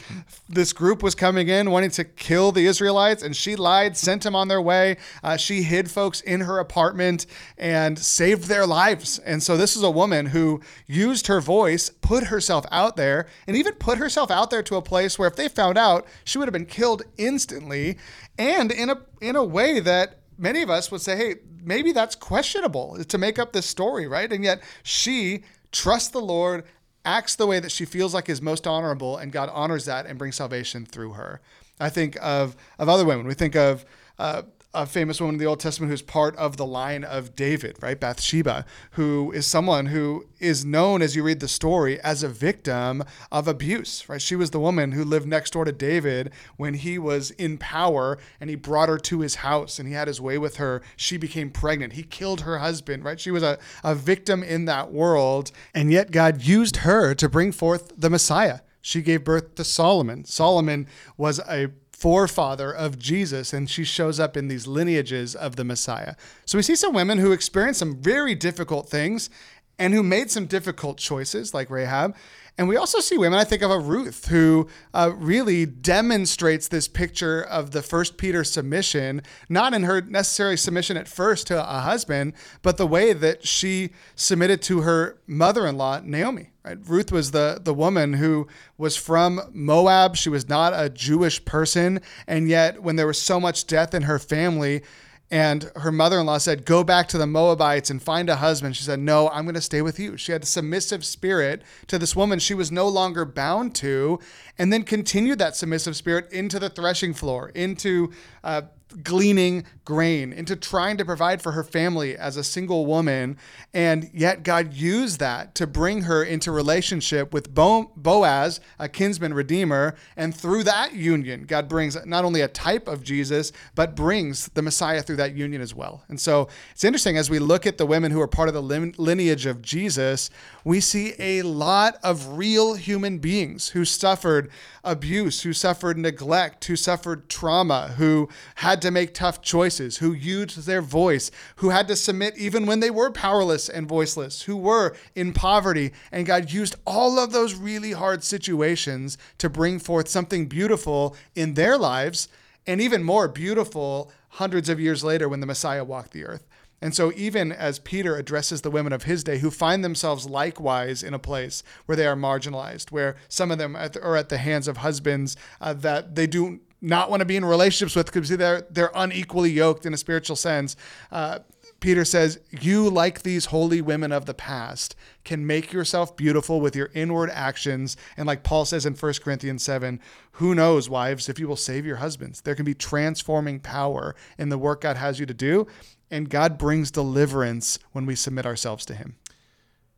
this 0.47 0.73
group 0.73 1.01
was 1.01 1.15
coming 1.15 1.49
in 1.49 1.71
wanting 1.71 1.91
to 1.91 2.03
kill 2.03 2.51
the 2.51 2.67
Israelites 2.67 3.23
and 3.23 3.35
she 3.35 3.55
lied, 3.55 3.97
sent 3.97 4.21
them 4.23 4.35
on 4.35 4.47
their 4.47 4.61
way. 4.61 4.97
Uh, 5.23 5.37
she 5.37 5.63
hid 5.63 5.89
folks 5.89 6.21
in 6.21 6.41
her 6.41 6.59
apartment 6.59 7.25
and 7.57 7.97
saved 7.97 8.43
their 8.43 8.67
lives. 8.67 9.17
And 9.19 9.41
so 9.41 9.57
this 9.57 9.75
is 9.75 9.81
a 9.81 9.91
woman 9.91 10.27
who 10.27 10.61
used 10.85 11.27
her 11.27 11.41
voice, 11.41 11.89
put 11.89 12.25
herself 12.25 12.65
out 12.71 12.95
there, 12.95 13.27
and 13.47 13.57
even 13.57 13.73
put 13.87 13.99
herself 13.99 14.29
out 14.29 14.49
there 14.49 14.61
to 14.61 14.75
a 14.75 14.81
place 14.81 15.17
where 15.17 15.29
if 15.29 15.37
they 15.37 15.47
found 15.47 15.77
out, 15.77 16.05
she 16.25 16.37
would 16.37 16.45
have 16.45 16.53
been 16.53 16.65
killed 16.65 17.03
instantly, 17.17 17.97
and 18.37 18.69
in 18.69 18.89
a 18.89 18.97
in 19.21 19.37
a 19.37 19.43
way 19.45 19.79
that 19.79 20.17
many 20.37 20.61
of 20.61 20.69
us 20.69 20.91
would 20.91 20.99
say, 20.99 21.15
hey, 21.15 21.35
maybe 21.63 21.93
that's 21.93 22.13
questionable 22.13 23.01
to 23.01 23.17
make 23.17 23.39
up 23.39 23.53
this 23.53 23.65
story, 23.65 24.05
right? 24.05 24.33
And 24.33 24.43
yet 24.43 24.61
she 24.83 25.45
trusts 25.71 26.09
the 26.09 26.19
Lord, 26.19 26.65
acts 27.05 27.35
the 27.35 27.47
way 27.47 27.61
that 27.61 27.71
she 27.71 27.85
feels 27.85 28.13
like 28.13 28.27
is 28.27 28.41
most 28.41 28.67
honorable, 28.67 29.15
and 29.15 29.31
God 29.31 29.49
honors 29.53 29.85
that 29.85 30.05
and 30.05 30.19
brings 30.19 30.35
salvation 30.35 30.85
through 30.85 31.13
her. 31.13 31.39
I 31.79 31.87
think 31.87 32.17
of 32.21 32.57
of 32.77 32.89
other 32.89 33.05
women. 33.05 33.25
We 33.25 33.35
think 33.35 33.55
of 33.55 33.85
uh, 34.19 34.41
a 34.73 34.85
famous 34.85 35.19
woman 35.19 35.35
in 35.35 35.39
the 35.39 35.45
Old 35.45 35.59
Testament 35.59 35.89
who's 35.89 36.01
part 36.01 36.35
of 36.35 36.57
the 36.57 36.65
line 36.65 37.03
of 37.03 37.35
David, 37.35 37.77
right? 37.81 37.99
Bathsheba, 37.99 38.65
who 38.91 39.31
is 39.31 39.47
someone 39.47 39.87
who 39.87 40.25
is 40.39 40.65
known, 40.65 41.01
as 41.01 41.15
you 41.15 41.23
read 41.23 41.39
the 41.39 41.47
story, 41.47 41.99
as 42.01 42.21
a 42.21 42.29
victim 42.29 43.03
of 43.31 43.47
abuse, 43.47 44.07
right? 44.07 44.21
She 44.21 44.35
was 44.35 44.51
the 44.51 44.59
woman 44.59 44.91
who 44.91 45.03
lived 45.03 45.27
next 45.27 45.51
door 45.51 45.65
to 45.65 45.71
David 45.71 46.31
when 46.57 46.75
he 46.75 46.99
was 46.99 47.31
in 47.31 47.57
power 47.57 48.17
and 48.39 48.49
he 48.49 48.55
brought 48.55 48.89
her 48.89 48.97
to 48.99 49.21
his 49.21 49.35
house 49.35 49.79
and 49.79 49.87
he 49.87 49.93
had 49.93 50.07
his 50.07 50.21
way 50.21 50.37
with 50.37 50.57
her. 50.57 50.81
She 50.95 51.17
became 51.17 51.49
pregnant. 51.49 51.93
He 51.93 52.03
killed 52.03 52.41
her 52.41 52.59
husband, 52.59 53.03
right? 53.03 53.19
She 53.19 53.31
was 53.31 53.43
a, 53.43 53.57
a 53.83 53.95
victim 53.95 54.43
in 54.43 54.65
that 54.65 54.91
world. 54.91 55.51
And 55.73 55.91
yet 55.91 56.11
God 56.11 56.43
used 56.43 56.77
her 56.77 57.15
to 57.15 57.29
bring 57.29 57.51
forth 57.51 57.93
the 57.97 58.09
Messiah. 58.09 58.59
She 58.81 59.01
gave 59.01 59.23
birth 59.23 59.55
to 59.55 59.63
Solomon. 59.63 60.23
Solomon 60.23 60.87
was 61.17 61.39
a 61.39 61.71
forefather 61.97 62.71
of 62.71 62.99
Jesus, 62.99 63.53
and 63.53 63.67
she 63.67 63.83
shows 63.83 64.19
up 64.19 64.37
in 64.37 64.49
these 64.49 64.67
lineages 64.67 65.35
of 65.35 65.55
the 65.55 65.63
Messiah. 65.63 66.13
So 66.45 66.59
we 66.59 66.61
see 66.61 66.75
some 66.75 66.93
women 66.93 67.17
who 67.17 67.31
experienced 67.31 67.79
some 67.79 67.99
very 67.99 68.35
difficult 68.35 68.87
things 68.87 69.31
and 69.79 69.95
who 69.95 70.03
made 70.03 70.29
some 70.29 70.45
difficult 70.45 70.99
choices, 70.99 71.55
like 71.55 71.71
Rahab. 71.71 72.15
And 72.55 72.67
we 72.67 72.77
also 72.77 72.99
see 72.99 73.17
women, 73.17 73.39
I 73.39 73.43
think 73.43 73.63
of 73.63 73.71
a 73.71 73.79
Ruth, 73.79 74.27
who 74.27 74.67
uh, 74.93 75.11
really 75.15 75.65
demonstrates 75.65 76.67
this 76.67 76.87
picture 76.87 77.41
of 77.41 77.71
the 77.71 77.81
first 77.81 78.17
Peter 78.17 78.43
submission, 78.43 79.23
not 79.49 79.73
in 79.73 79.83
her 79.83 80.01
necessary 80.01 80.57
submission 80.57 80.97
at 80.97 81.07
first 81.07 81.47
to 81.47 81.59
a 81.59 81.79
husband, 81.79 82.33
but 82.61 82.77
the 82.77 82.87
way 82.87 83.13
that 83.13 83.47
she 83.47 83.89
submitted 84.15 84.61
to 84.63 84.81
her 84.81 85.17
mother 85.25 85.65
in 85.65 85.77
law, 85.77 85.99
Naomi. 86.03 86.51
Right? 86.67 86.77
Ruth 86.85 87.13
was 87.13 87.31
the, 87.31 87.61
the 87.63 87.73
woman 87.73 88.13
who 88.13 88.47
was 88.77 88.97
from 88.97 89.39
Moab. 89.53 90.17
She 90.17 90.27
was 90.27 90.49
not 90.49 90.73
a 90.75 90.89
Jewish 90.89 91.45
person. 91.45 92.01
And 92.27 92.49
yet, 92.49 92.83
when 92.83 92.97
there 92.97 93.07
was 93.07 93.21
so 93.21 93.39
much 93.39 93.67
death 93.67 93.93
in 93.93 94.03
her 94.03 94.19
family, 94.19 94.83
and 95.31 95.71
her 95.77 95.93
mother 95.93 96.19
in 96.19 96.25
law 96.25 96.39
said, 96.39 96.65
Go 96.65 96.83
back 96.83 97.07
to 97.09 97.17
the 97.17 97.27
Moabites 97.27 97.89
and 97.89 98.01
find 98.01 98.29
a 98.29 98.37
husband. 98.37 98.75
She 98.75 98.83
said, 98.83 98.99
No, 98.99 99.29
I'm 99.29 99.45
going 99.45 99.55
to 99.55 99.61
stay 99.61 99.81
with 99.81 99.97
you. 99.97 100.17
She 100.17 100.33
had 100.33 100.43
a 100.43 100.45
submissive 100.45 101.05
spirit 101.05 101.63
to 101.87 101.97
this 101.97 102.17
woman 102.17 102.39
she 102.39 102.53
was 102.53 102.69
no 102.69 102.87
longer 102.87 103.23
bound 103.23 103.73
to, 103.75 104.19
and 104.57 104.71
then 104.71 104.83
continued 104.83 105.39
that 105.39 105.55
submissive 105.55 105.95
spirit 105.95 106.31
into 106.33 106.59
the 106.59 106.69
threshing 106.69 107.13
floor, 107.13 107.49
into 107.49 108.11
uh, 108.43 108.63
gleaning 109.03 109.65
grain, 109.85 110.33
into 110.33 110.55
trying 110.55 110.97
to 110.97 111.05
provide 111.05 111.41
for 111.41 111.53
her 111.53 111.63
family 111.63 112.17
as 112.17 112.35
a 112.35 112.43
single 112.43 112.85
woman. 112.85 113.37
And 113.73 114.09
yet 114.13 114.43
God 114.43 114.73
used 114.73 115.19
that 115.19 115.55
to 115.55 115.67
bring 115.67 116.03
her 116.03 116.23
into 116.23 116.51
relationship 116.51 117.33
with 117.33 117.53
Bo- 117.53 117.91
Boaz, 117.95 118.59
a 118.79 118.89
kinsman 118.89 119.33
redeemer. 119.33 119.95
And 120.15 120.35
through 120.35 120.63
that 120.63 120.93
union, 120.93 121.45
God 121.45 121.67
brings 121.69 121.97
not 122.05 122.25
only 122.25 122.41
a 122.41 122.47
type 122.47 122.87
of 122.87 123.03
Jesus, 123.03 123.51
but 123.75 123.95
brings 123.95 124.47
the 124.49 124.61
Messiah 124.61 125.01
through 125.01 125.17
that 125.17 125.35
union 125.35 125.61
as 125.61 125.73
well. 125.73 126.03
And 126.09 126.19
so 126.19 126.49
it's 126.71 126.83
interesting 126.83 127.17
as 127.17 127.29
we 127.29 127.39
look 127.39 127.65
at 127.65 127.77
the 127.77 127.85
women 127.85 128.11
who 128.11 128.21
are 128.21 128.27
part 128.27 128.49
of 128.49 128.53
the 128.53 128.61
lineage 128.61 129.45
of 129.45 129.61
Jesus, 129.61 130.29
we 130.63 130.81
see 130.81 131.13
a 131.17 131.43
lot 131.43 131.97
of 132.03 132.37
real 132.37 132.73
human 132.73 133.19
beings 133.19 133.69
who 133.69 133.85
suffered 133.85 134.49
abuse, 134.83 135.41
who 135.41 135.53
suffered 135.53 135.97
neglect, 135.97 136.65
who 136.65 136.75
suffered 136.75 137.29
trauma, 137.29 137.93
who 137.97 138.27
had 138.55 138.76
to 138.81 138.91
make 138.91 139.13
tough 139.13 139.41
choices, 139.41 139.97
who 139.97 140.13
used 140.13 140.65
their 140.65 140.81
voice, 140.81 141.31
who 141.57 141.69
had 141.69 141.87
to 141.87 141.95
submit 141.95 142.37
even 142.37 142.65
when 142.65 142.79
they 142.79 142.89
were 142.89 143.11
powerless 143.11 143.69
and 143.69 143.87
voiceless, 143.87 144.43
who 144.43 144.55
were 144.55 144.95
in 145.15 145.33
poverty. 145.33 145.93
And 146.11 146.25
God 146.25 146.51
used 146.51 146.75
all 146.85 147.19
of 147.19 147.31
those 147.31 147.55
really 147.55 147.91
hard 147.91 148.23
situations 148.23 149.17
to 149.37 149.49
bring 149.49 149.79
forth 149.79 150.07
something 150.07 150.47
beautiful 150.47 151.15
in 151.35 151.53
their 151.53 151.77
lives, 151.77 152.27
and 152.65 152.81
even 152.81 153.03
more 153.03 153.27
beautiful 153.27 154.11
hundreds 154.29 154.69
of 154.69 154.79
years 154.79 155.03
later 155.03 155.29
when 155.29 155.39
the 155.39 155.45
Messiah 155.45 155.83
walked 155.83 156.11
the 156.11 156.25
earth. 156.25 156.45
And 156.79 156.93
so, 156.93 157.11
even 157.15 157.51
as 157.51 157.79
Peter 157.79 158.17
addresses 158.17 158.61
the 158.61 158.69
women 158.69 158.93
of 158.93 159.03
his 159.03 159.23
day 159.23 159.39
who 159.39 159.49
find 159.49 159.83
themselves 159.83 160.29
likewise 160.29 161.01
in 161.01 161.15
a 161.15 161.19
place 161.19 161.63
where 161.87 161.95
they 161.95 162.05
are 162.05 162.15
marginalized, 162.15 162.91
where 162.91 163.15
some 163.27 163.49
of 163.49 163.57
them 163.57 163.75
are 163.75 164.15
at 164.15 164.29
the 164.29 164.37
hands 164.37 164.67
of 164.67 164.77
husbands 164.77 165.35
uh, 165.59 165.73
that 165.73 166.13
they 166.13 166.27
do 166.27 166.59
not 166.81 167.09
want 167.09 167.21
to 167.21 167.25
be 167.25 167.35
in 167.35 167.45
relationships 167.45 167.95
with 167.95 168.05
because 168.11 168.29
they're, 168.29 168.61
they're 168.69 168.91
unequally 168.93 169.51
yoked 169.51 169.85
in 169.85 169.93
a 169.93 169.97
spiritual 169.97 170.35
sense. 170.35 170.75
Uh, 171.11 171.39
Peter 171.79 172.05
says, 172.05 172.39
You, 172.49 172.89
like 172.89 173.21
these 173.21 173.45
holy 173.45 173.81
women 173.81 174.11
of 174.11 174.25
the 174.25 174.33
past, 174.33 174.95
can 175.23 175.45
make 175.45 175.71
yourself 175.71 176.15
beautiful 176.15 176.59
with 176.59 176.75
your 176.75 176.89
inward 176.93 177.29
actions. 177.29 177.97
And 178.15 178.25
like 178.25 178.43
Paul 178.43 178.65
says 178.65 178.85
in 178.85 178.95
1 178.95 179.13
Corinthians 179.23 179.63
7, 179.63 179.99
who 180.33 180.55
knows, 180.55 180.89
wives, 180.89 181.29
if 181.29 181.39
you 181.39 181.47
will 181.47 181.55
save 181.55 181.85
your 181.85 181.97
husbands? 181.97 182.41
There 182.41 182.55
can 182.55 182.65
be 182.65 182.73
transforming 182.73 183.59
power 183.59 184.15
in 184.37 184.49
the 184.49 184.57
work 184.57 184.81
God 184.81 184.97
has 184.97 185.19
you 185.19 185.25
to 185.25 185.33
do. 185.33 185.67
And 186.09 186.29
God 186.29 186.57
brings 186.57 186.89
deliverance 186.89 187.79
when 187.91 188.05
we 188.05 188.15
submit 188.15 188.45
ourselves 188.45 188.85
to 188.85 188.95
Him. 188.95 189.17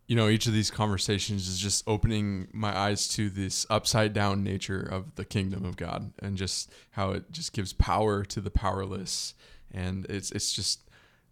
You 0.10 0.16
know, 0.16 0.28
each 0.28 0.48
of 0.48 0.54
these 0.54 0.72
conversations 0.72 1.48
is 1.48 1.60
just 1.60 1.84
opening 1.88 2.48
my 2.52 2.76
eyes 2.78 3.08
to 3.10 3.30
this 3.30 3.68
upside 3.70 4.12
down 4.12 4.44
nature 4.44 4.82
of 4.82 5.16
the 5.16 5.24
kingdom 5.24 5.64
of 5.64 5.78
God 5.78 6.12
and 6.18 6.36
just 6.36 6.72
how 6.92 7.12
it 7.12 7.32
just 7.32 7.54
gives 7.54 7.74
power 7.74 8.26
to 8.26 8.42
the 8.42 8.50
powerless. 8.50 9.36
And 9.72 10.06
it's 10.08 10.32
it's 10.32 10.52
just 10.52 10.82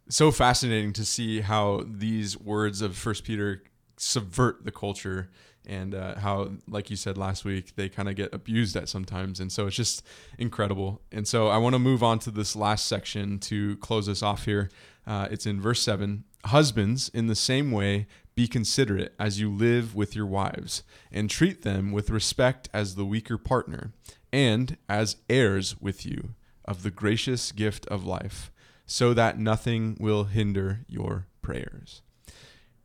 so 0.10 0.32
fascinating 0.32 0.94
to 0.94 1.06
see 1.06 1.42
how 1.42 1.86
these 1.88 2.40
words 2.40 2.82
of 2.82 2.96
First 2.96 3.24
Peter 3.24 3.64
subvert 3.98 4.64
the 4.64 4.72
culture 4.72 5.30
and 5.68 5.94
uh, 5.94 6.16
how, 6.20 6.52
like 6.68 6.90
you 6.90 6.96
said 6.96 7.18
last 7.18 7.44
week, 7.44 7.76
they 7.76 7.90
kind 7.90 8.08
of 8.08 8.16
get 8.16 8.34
abused 8.34 8.76
at 8.78 8.88
sometimes. 8.88 9.40
And 9.40 9.52
so 9.52 9.68
it's 9.68 9.76
just 9.76 10.02
incredible. 10.38 11.02
And 11.12 11.28
so 11.28 11.48
I 11.50 11.58
want 11.58 11.74
to 11.74 11.80
move 11.80 12.04
on 12.04 12.20
to 12.20 12.32
this 12.32 12.56
last 12.56 12.86
section 12.86 13.38
to 13.40 13.76
close 13.78 14.08
us 14.08 14.24
off 14.24 14.46
here. 14.46 14.70
Uh, 15.06 15.28
it's 15.30 15.46
in 15.46 15.60
verse 15.60 15.82
7 15.82 16.24
Husbands, 16.46 17.10
in 17.10 17.28
the 17.28 17.36
same 17.36 17.72
way, 17.72 18.08
be 18.38 18.48
considerate 18.48 19.16
as 19.20 19.40
you 19.40 19.52
live 19.52 19.96
with 19.96 20.16
your 20.16 20.28
wives, 20.28 20.84
and 21.12 21.28
treat 21.28 21.64
them 21.64 21.92
with 21.92 22.12
respect 22.12 22.70
as 22.72 22.94
the 22.94 23.04
weaker 23.04 23.36
partner, 23.36 23.94
and 24.32 24.78
as 24.88 25.16
heirs 25.28 25.76
with 25.82 26.06
you 26.06 26.36
of 26.64 26.84
the 26.84 26.92
gracious 26.92 27.52
gift 27.52 27.88
of 27.88 28.06
life, 28.06 28.52
so 28.86 29.12
that 29.16 29.40
nothing 29.40 29.98
will 30.00 30.26
hinder 30.26 30.86
your 30.88 31.26
prayers. 31.42 32.04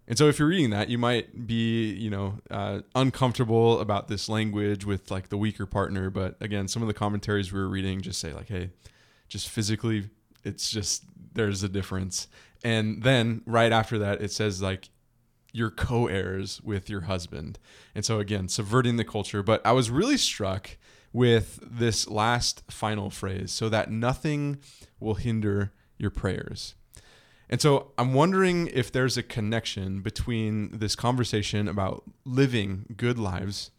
And 0.08 0.16
so, 0.16 0.26
if 0.26 0.38
you're 0.38 0.48
reading 0.48 0.70
that, 0.70 0.88
you 0.88 0.96
might 0.96 1.46
be, 1.46 1.92
you 1.92 2.08
know, 2.08 2.38
uh, 2.50 2.80
uncomfortable 2.94 3.78
about 3.80 4.08
this 4.08 4.30
language 4.30 4.86
with 4.86 5.10
like 5.10 5.28
the 5.28 5.36
weaker 5.36 5.66
partner. 5.66 6.08
But 6.08 6.36
again, 6.40 6.66
some 6.66 6.80
of 6.82 6.88
the 6.88 6.94
commentaries 6.94 7.52
we 7.52 7.60
were 7.60 7.68
reading 7.68 8.00
just 8.00 8.20
say 8.20 8.32
like, 8.32 8.48
"Hey, 8.48 8.70
just 9.28 9.50
physically, 9.50 10.08
it's 10.44 10.70
just 10.70 11.04
there's 11.34 11.62
a 11.62 11.68
difference." 11.68 12.26
And 12.64 13.02
then 13.02 13.42
right 13.44 13.70
after 13.70 13.98
that, 13.98 14.22
it 14.22 14.32
says 14.32 14.62
like, 14.62 14.88
"You're 15.52 15.70
co-heirs 15.70 16.60
with 16.62 16.90
your 16.90 17.02
husband." 17.02 17.58
And 17.94 18.04
so 18.04 18.18
again, 18.18 18.48
subverting 18.48 18.96
the 18.96 19.04
culture. 19.04 19.42
But 19.42 19.64
I 19.64 19.72
was 19.72 19.90
really 19.90 20.16
struck 20.16 20.76
with 21.12 21.58
this 21.62 22.08
last 22.08 22.62
final 22.70 23.10
phrase, 23.10 23.52
so 23.52 23.68
that 23.68 23.90
nothing 23.90 24.58
will 24.98 25.14
hinder 25.14 25.72
your 25.98 26.10
prayers. 26.10 26.74
And 27.50 27.60
so 27.60 27.92
I'm 27.98 28.14
wondering 28.14 28.68
if 28.68 28.90
there's 28.90 29.18
a 29.18 29.22
connection 29.22 30.00
between 30.00 30.78
this 30.78 30.96
conversation 30.96 31.68
about 31.68 32.04
living 32.24 32.94
good 32.96 33.18
lives 33.18 33.70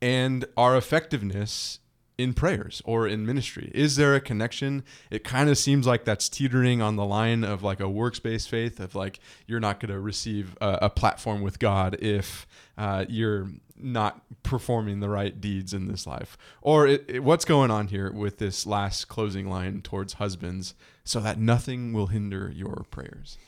and 0.00 0.44
our 0.56 0.76
effectiveness 0.76 1.78
in 2.18 2.34
prayers 2.34 2.82
or 2.84 3.06
in 3.06 3.26
ministry? 3.26 3.70
Is 3.74 3.96
there 3.96 4.14
a 4.14 4.20
connection? 4.20 4.84
It 5.10 5.24
kind 5.24 5.48
of 5.48 5.58
seems 5.58 5.86
like 5.86 6.04
that's 6.04 6.28
teetering 6.28 6.82
on 6.82 6.96
the 6.96 7.04
line 7.04 7.44
of 7.44 7.62
like 7.62 7.80
a 7.80 7.88
works 7.88 8.18
based 8.18 8.48
faith, 8.48 8.80
of 8.80 8.94
like 8.94 9.20
you're 9.46 9.60
not 9.60 9.80
going 9.80 9.92
to 9.92 10.00
receive 10.00 10.56
a, 10.60 10.78
a, 10.82 10.90
platform 10.90 11.42
with 11.42 11.58
God 11.58 11.96
if 12.00 12.46
uh, 12.76 13.04
you're 13.08 13.48
not 13.76 14.22
performing 14.42 15.00
the 15.00 15.08
right 15.08 15.40
deeds 15.40 15.72
in 15.72 15.88
this 15.88 16.06
life. 16.06 16.36
Or 16.60 16.86
it, 16.86 17.04
it, 17.08 17.24
what's 17.24 17.44
going 17.44 17.70
on 17.70 17.88
here 17.88 18.12
with 18.12 18.38
this 18.38 18.66
last 18.66 19.08
closing 19.08 19.48
line 19.48 19.82
towards 19.82 20.14
husbands 20.14 20.74
so 21.04 21.20
that 21.20 21.38
nothing 21.38 21.92
will 21.92 22.06
hinder 22.06 22.52
your 22.54 22.84
prayers? 22.90 23.38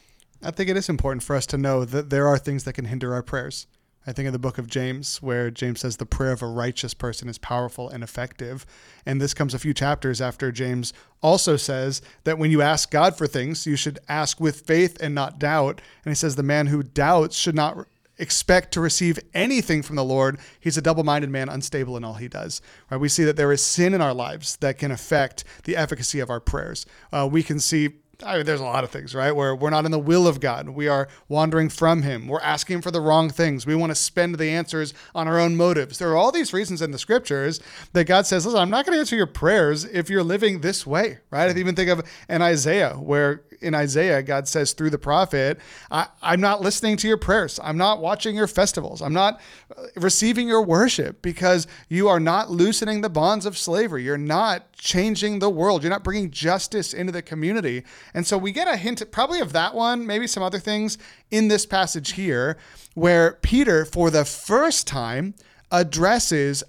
I 0.43 0.51
think 0.51 0.69
it 0.69 0.77
is 0.77 0.89
important 0.89 1.23
for 1.23 1.37
us 1.37 1.47
to 1.47 1.59
know 1.59 1.85
that 1.85 2.11
there 2.11 2.27
are 2.27 2.39
things 2.39 2.65
that 2.65 2.75
can 2.75 2.85
hinder 2.87 3.15
our 3.15 3.23
prayers. 3.23 3.67
I 4.07 4.13
think 4.13 4.27
of 4.27 4.33
the 4.35 4.39
book 4.39 4.59
of 4.59 4.67
James, 4.67 5.23
where 5.23 5.51
James 5.51 5.81
says 5.81 5.97
the 5.97 6.05
prayer 6.05 6.33
of 6.33 6.43
a 6.43 6.47
righteous 6.47 6.93
person 6.93 7.29
is 7.29 7.39
powerful 7.39 7.89
and 7.89 8.03
effective. 8.03 8.67
And 9.07 9.21
this 9.21 9.33
comes 9.33 9.55
a 9.55 9.59
few 9.59 9.73
chapters 9.73 10.21
after 10.21 10.53
James 10.53 10.93
also 11.23 11.57
says 11.57 12.03
that 12.25 12.39
when 12.39 12.51
you 12.51 12.61
ask 12.61 12.91
God 12.91 13.17
for 13.17 13.27
things, 13.27 13.67
you 13.67 13.77
should 13.77 13.99
ask 14.09 14.41
with 14.41 14.61
faith 14.67 14.99
and 15.01 15.15
not 15.15 15.39
doubt. 15.39 15.81
And 16.05 16.11
he 16.11 16.15
says 16.15 16.37
the 16.37 16.43
man 16.43 16.67
who 16.67 16.83
doubts 16.83 17.37
should 17.37 17.55
not 17.55 17.87
expect 18.19 18.73
to 18.73 18.81
receive 18.81 19.19
anything 19.33 19.83
from 19.83 19.97
the 19.97 20.05
Lord. 20.05 20.39
He's 20.61 20.77
a 20.77 20.83
double-minded 20.83 21.31
man, 21.31 21.49
unstable 21.49 21.97
in 21.97 22.05
all 22.05 22.15
he 22.15 22.29
does. 22.29 22.61
Right? 22.91 23.01
We 23.01 23.09
see 23.09 23.25
that 23.25 23.37
there 23.37 23.53
is 23.53 23.63
sin 23.63 23.95
in 23.95 24.01
our 24.01 24.15
lives 24.15 24.57
that 24.57 24.79
can 24.79 24.93
affect 24.93 25.45
the 25.65 25.77
efficacy 25.77 26.21
of 26.21 26.31
our 26.31 26.41
prayers. 26.41 26.85
Uh, 27.11 27.29
we 27.31 27.43
can 27.43 27.59
see 27.59 27.95
I 28.23 28.37
mean, 28.37 28.47
there's 28.47 28.61
a 28.61 28.65
lot 28.65 28.85
of 28.85 28.91
things, 28.91 29.15
right? 29.15 29.33
Where 29.33 29.55
we're 29.55 29.71
not 29.71 29.85
in 29.85 29.91
the 29.91 29.99
will 29.99 30.27
of 30.27 30.41
God. 30.41 30.69
We 30.69 30.89
are 30.89 31.09
wandering 31.29 31.69
from 31.69 32.03
Him. 32.03 32.29
We're 32.29 32.41
asking 32.41 32.83
for 32.83 32.91
the 32.91 33.01
wrong 33.01 33.31
things. 33.31 33.67
We 33.67 33.75
want 33.75 33.91
to 33.91 33.95
spend 33.95 34.37
the 34.37 34.51
answers 34.51 34.95
on 35.15 35.27
our 35.29 35.39
own 35.39 35.57
motives. 35.57 35.99
There 35.99 36.11
are 36.11 36.17
all 36.17 36.33
these 36.33 36.53
reasons 36.53 36.83
in 36.83 36.91
the 36.91 36.99
scriptures 36.99 37.61
that 37.93 38.05
God 38.05 38.27
says, 38.27 38.47
listen, 38.47 38.61
I'm 38.61 38.71
not 38.71 38.85
going 38.87 38.97
to 38.97 39.01
answer 39.01 39.17
your 39.17 39.27
prayers 39.27 39.85
if 39.85 40.11
you're 40.11 40.23
living 40.23 40.61
this 40.61 40.87
way, 40.87 41.19
right? 41.31 41.55
I 41.55 41.59
even 41.59 41.75
think 41.75 41.91
of 41.91 42.03
an 42.29 42.43
Isaiah 42.43 42.95
where 42.95 43.43
in 43.65 43.75
Isaiah, 43.75 44.23
God 44.23 44.47
says 44.47 44.73
through 44.73 44.91
the 44.91 44.99
prophet, 44.99 45.59
I, 45.91 46.07
am 46.23 46.41
not 46.41 46.61
listening 46.61 46.97
to 46.99 47.09
your 47.09 47.17
prayers. 47.17 47.59
I'm 47.63 47.79
not 47.79 48.01
watching 48.01 48.37
your 48.37 48.47
festivals. 48.47 49.03
I'm 49.03 49.13
not 49.13 49.41
uh, 49.77 49.85
receiving 49.97 50.47
your 50.47 50.63
worship 50.63 51.23
because 51.23 51.67
you 51.89 52.09
are 52.09 52.21
not 52.21 52.51
loosening 52.51 53.01
the 53.01 53.09
bonds 53.09 53.47
of 53.47 53.59
slavery. 53.59 54.05
You're 54.05 54.19
not 54.19 54.73
changing 54.75 55.39
the 55.39 55.51
world. 55.51 55.83
You're 55.83 55.91
not 55.91 56.05
bringing 56.05 56.31
justice 56.31 56.93
into 56.93 57.13
the 57.13 57.23
community. 57.23 57.85
And 58.13 58.27
so 58.27 58.39
we 58.39 58.53
get 58.53 58.69
a 58.69 58.77
hint 58.77 59.03
probably 59.11 59.41
of 59.41 59.53
that 59.53 59.75
one, 59.75 60.07
maybe 60.07 60.27
some 60.27 60.43
other 60.43 60.61
things 60.61 60.99
in 61.31 61.49
this 61.49 61.67
passage 61.67 62.13
here, 62.13 62.59
where 62.95 63.39
Peter, 63.43 63.85
for 63.85 64.11
the 64.11 64.25
first 64.25 64.87
time, 64.87 65.35
addresses 65.73 66.63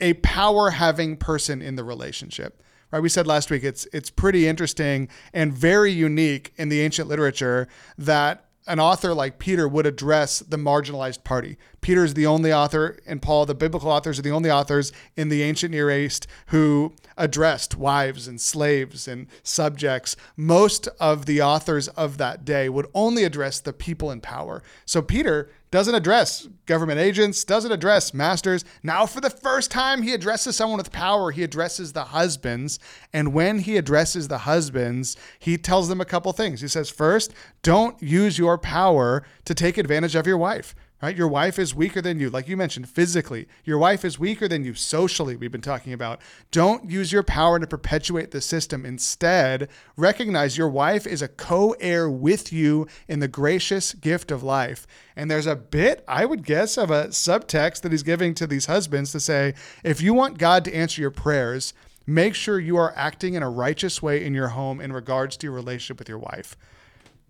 a 0.00 0.14
power 0.14 0.70
having 0.70 1.16
person 1.16 1.62
in 1.62 1.76
the 1.76 1.84
relationship 1.84 2.62
right? 2.96 3.02
We 3.02 3.08
said 3.10 3.26
last 3.26 3.50
week 3.50 3.62
it's 3.62 3.86
it's 3.92 4.10
pretty 4.10 4.48
interesting 4.48 5.08
and 5.34 5.52
very 5.52 5.92
unique 5.92 6.52
in 6.56 6.70
the 6.70 6.80
ancient 6.80 7.08
literature 7.08 7.68
that 7.98 8.46
an 8.66 8.80
author 8.80 9.14
like 9.14 9.38
Peter 9.38 9.68
would 9.68 9.86
address 9.86 10.40
the 10.40 10.56
marginalized 10.56 11.22
party. 11.22 11.56
Peter 11.80 12.02
is 12.04 12.14
the 12.14 12.26
only 12.26 12.52
author, 12.52 12.98
and 13.06 13.22
Paul, 13.22 13.46
the 13.46 13.54
biblical 13.54 13.90
authors, 13.90 14.18
are 14.18 14.22
the 14.22 14.32
only 14.32 14.50
authors 14.50 14.92
in 15.14 15.28
the 15.28 15.42
ancient 15.42 15.70
Near 15.70 15.88
East 15.88 16.26
who 16.46 16.92
addressed 17.16 17.76
wives 17.76 18.26
and 18.26 18.40
slaves 18.40 19.06
and 19.06 19.28
subjects. 19.44 20.16
Most 20.36 20.88
of 20.98 21.26
the 21.26 21.40
authors 21.40 21.86
of 21.88 22.18
that 22.18 22.44
day 22.44 22.68
would 22.68 22.88
only 22.92 23.22
address 23.22 23.60
the 23.60 23.72
people 23.72 24.10
in 24.10 24.20
power. 24.20 24.64
So 24.84 25.00
Peter 25.00 25.48
doesn't 25.70 25.94
address 25.94 26.46
government 26.66 27.00
agents, 27.00 27.44
doesn't 27.44 27.72
address 27.72 28.14
masters. 28.14 28.64
Now, 28.82 29.06
for 29.06 29.20
the 29.20 29.30
first 29.30 29.70
time, 29.70 30.02
he 30.02 30.14
addresses 30.14 30.56
someone 30.56 30.78
with 30.78 30.92
power. 30.92 31.30
He 31.30 31.42
addresses 31.42 31.92
the 31.92 32.04
husbands. 32.04 32.78
And 33.12 33.34
when 33.34 33.58
he 33.60 33.76
addresses 33.76 34.28
the 34.28 34.38
husbands, 34.38 35.16
he 35.38 35.58
tells 35.58 35.88
them 35.88 36.00
a 36.00 36.04
couple 36.04 36.32
things. 36.32 36.60
He 36.60 36.68
says, 36.68 36.88
first, 36.88 37.34
don't 37.62 38.00
use 38.02 38.38
your 38.38 38.58
power 38.58 39.24
to 39.44 39.54
take 39.54 39.78
advantage 39.78 40.14
of 40.14 40.26
your 40.26 40.38
wife 40.38 40.74
right? 41.02 41.16
Your 41.16 41.28
wife 41.28 41.58
is 41.58 41.74
weaker 41.74 42.00
than 42.00 42.18
you, 42.18 42.30
like 42.30 42.48
you 42.48 42.56
mentioned, 42.56 42.88
physically. 42.88 43.46
Your 43.64 43.78
wife 43.78 44.04
is 44.04 44.18
weaker 44.18 44.48
than 44.48 44.64
you 44.64 44.74
socially, 44.74 45.36
we've 45.36 45.52
been 45.52 45.60
talking 45.60 45.92
about. 45.92 46.20
Don't 46.50 46.90
use 46.90 47.12
your 47.12 47.22
power 47.22 47.58
to 47.58 47.66
perpetuate 47.66 48.30
the 48.30 48.40
system. 48.40 48.86
Instead, 48.86 49.68
recognize 49.96 50.56
your 50.56 50.68
wife 50.68 51.06
is 51.06 51.20
a 51.20 51.28
co 51.28 51.72
heir 51.80 52.08
with 52.08 52.52
you 52.52 52.86
in 53.08 53.20
the 53.20 53.28
gracious 53.28 53.92
gift 53.92 54.30
of 54.30 54.42
life. 54.42 54.86
And 55.14 55.30
there's 55.30 55.46
a 55.46 55.56
bit, 55.56 56.02
I 56.08 56.24
would 56.24 56.44
guess, 56.44 56.78
of 56.78 56.90
a 56.90 57.08
subtext 57.08 57.82
that 57.82 57.92
he's 57.92 58.02
giving 58.02 58.34
to 58.34 58.46
these 58.46 58.66
husbands 58.66 59.12
to 59.12 59.20
say, 59.20 59.54
if 59.84 60.00
you 60.00 60.14
want 60.14 60.38
God 60.38 60.64
to 60.64 60.74
answer 60.74 61.00
your 61.00 61.10
prayers, 61.10 61.74
make 62.06 62.34
sure 62.34 62.58
you 62.58 62.76
are 62.76 62.94
acting 62.96 63.34
in 63.34 63.42
a 63.42 63.50
righteous 63.50 64.02
way 64.02 64.24
in 64.24 64.32
your 64.32 64.48
home 64.48 64.80
in 64.80 64.92
regards 64.92 65.36
to 65.36 65.46
your 65.46 65.54
relationship 65.54 65.98
with 65.98 66.08
your 66.08 66.18
wife. 66.18 66.56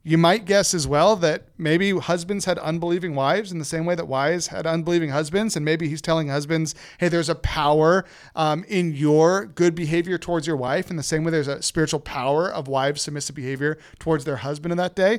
You 0.09 0.19
might 0.19 0.45
guess 0.45 0.73
as 0.73 0.87
well 0.87 1.16
that 1.16 1.49
maybe 1.59 1.90
husbands 1.90 2.45
had 2.45 2.61
unbelieving 2.61 3.16
wives 3.16 3.51
in 3.51 3.59
the 3.59 3.64
same 3.64 3.85
way 3.85 3.97
that 3.97 4.07
wives 4.07 4.47
had 4.47 4.64
unbelieving 4.64 5.11
husbands. 5.11 5.57
And 5.57 5.64
maybe 5.64 5.88
he's 5.88 6.01
telling 6.01 6.29
husbands, 6.29 6.77
hey, 6.99 7.09
there's 7.09 7.29
a 7.29 7.35
power 7.35 8.05
um, 8.37 8.64
in 8.69 8.95
your 8.95 9.47
good 9.47 9.75
behavior 9.75 10.16
towards 10.16 10.47
your 10.47 10.55
wife, 10.55 10.90
in 10.90 10.97
the 10.97 11.03
same 11.03 11.25
way 11.25 11.33
there's 11.33 11.49
a 11.49 11.61
spiritual 11.61 11.99
power 11.99 12.49
of 12.49 12.69
wives' 12.69 13.03
submissive 13.03 13.35
behavior 13.35 13.79
towards 13.99 14.25
their 14.25 14.37
husband 14.37 14.71
in 14.71 14.79
that 14.79 14.95
day. 14.95 15.19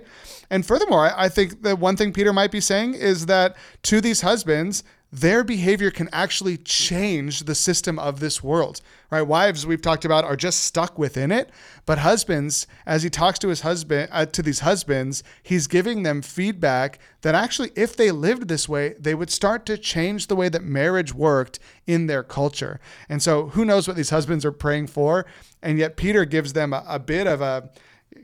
And 0.49 0.65
furthermore, 0.65 1.11
I 1.13 1.27
think 1.27 1.63
that 1.63 1.79
one 1.79 1.97
thing 1.97 2.13
Peter 2.13 2.31
might 2.31 2.51
be 2.51 2.61
saying 2.61 2.93
is 2.93 3.25
that 3.25 3.57
to 3.83 3.99
these 3.99 4.21
husbands, 4.21 4.85
their 5.11 5.43
behavior 5.43 5.89
can 5.89 6.09
actually 6.11 6.57
change 6.57 7.41
the 7.41 7.55
system 7.55 7.97
of 7.97 8.19
this 8.19 8.43
world. 8.43 8.81
Right? 9.09 9.21
Wives, 9.21 9.65
we've 9.65 9.81
talked 9.81 10.03
about, 10.03 10.25
are 10.25 10.35
just 10.35 10.65
stuck 10.65 10.99
within 10.99 11.31
it. 11.31 11.49
But 11.85 11.99
husbands, 11.99 12.67
as 12.85 13.03
he 13.03 13.09
talks 13.09 13.39
to 13.39 13.47
his 13.47 13.61
husband, 13.61 14.09
uh, 14.11 14.25
to 14.25 14.41
these 14.41 14.59
husbands, 14.59 15.23
he's 15.41 15.67
giving 15.67 16.03
them 16.03 16.21
feedback 16.21 16.99
that 17.21 17.35
actually, 17.35 17.71
if 17.75 17.95
they 17.95 18.11
lived 18.11 18.49
this 18.49 18.67
way, 18.67 18.95
they 18.99 19.15
would 19.15 19.29
start 19.29 19.65
to 19.67 19.77
change 19.77 20.27
the 20.27 20.35
way 20.35 20.49
that 20.49 20.63
marriage 20.63 21.13
worked 21.13 21.59
in 21.85 22.07
their 22.07 22.23
culture. 22.23 22.81
And 23.07 23.23
so, 23.23 23.47
who 23.47 23.63
knows 23.63 23.87
what 23.87 23.95
these 23.95 24.09
husbands 24.09 24.43
are 24.43 24.51
praying 24.51 24.87
for? 24.87 25.25
And 25.61 25.79
yet, 25.79 25.95
Peter 25.95 26.25
gives 26.25 26.51
them 26.51 26.73
a, 26.73 26.83
a 26.87 26.99
bit 26.99 27.27
of 27.27 27.39
a 27.39 27.69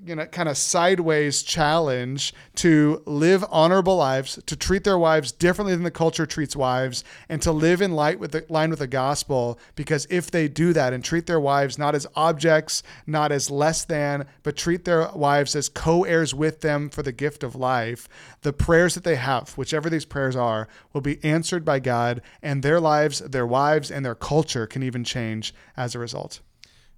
you 0.06 0.16
know, 0.16 0.26
kind 0.26 0.50
of 0.50 0.58
sideways 0.58 1.44
challenge 1.44 2.34
to 2.56 3.02
live 3.06 3.44
honorable 3.50 3.96
lives, 3.96 4.40
to 4.46 4.56
treat 4.56 4.84
their 4.84 4.98
wives 4.98 5.32
differently 5.32 5.74
than 5.74 5.84
the 5.84 5.92
culture 5.92 6.26
treats 6.26 6.56
wives, 6.56 7.04
and 7.30 7.42
to 7.42 7.52
live 7.52 7.82
in 7.82 7.94
light 7.94 8.20
with 8.20 8.32
the 8.32 8.46
line 8.50 8.70
with 8.70 8.80
the 8.80 8.88
gospel. 8.88 9.60
Because 9.76 10.06
if 10.10 10.30
they 10.30 10.48
do 10.48 10.74
that 10.74 10.94
and 10.94 11.04
treat 11.04 11.26
their 11.26 11.40
wives 11.40 11.78
not 11.78 11.96
as 11.96 12.08
objects, 12.16 12.84
not 13.08 13.32
as 13.32 13.50
less 13.50 13.86
than, 13.86 14.26
but 14.44 14.58
treat 14.58 14.86
their 14.86 15.10
wives 15.14 15.56
as 15.56 15.70
co-heirs 15.70 16.34
with 16.34 16.62
them 16.62 16.90
for 16.90 17.04
the 17.04 17.12
gift 17.12 17.44
of 17.44 17.56
life, 17.56 18.08
the 18.42 18.54
prayers 18.54 18.96
that 18.96 19.04
they 19.04 19.16
have, 19.16 19.52
whichever 19.52 19.90
these 19.90 20.06
prayers 20.06 20.36
are, 20.36 20.68
will 20.92 21.02
be 21.02 21.24
answered 21.24 21.64
by 21.64 21.80
God, 21.80 22.22
and 22.42 22.62
their 22.62 22.80
lives, 22.80 23.20
their 23.20 23.48
wives, 23.48 23.90
and 23.90 24.06
their 24.06 24.16
culture 24.16 24.68
can 24.68 24.84
even 24.84 25.04
change 25.04 25.54
as 25.78 25.96
a 25.96 26.00
result 26.00 26.42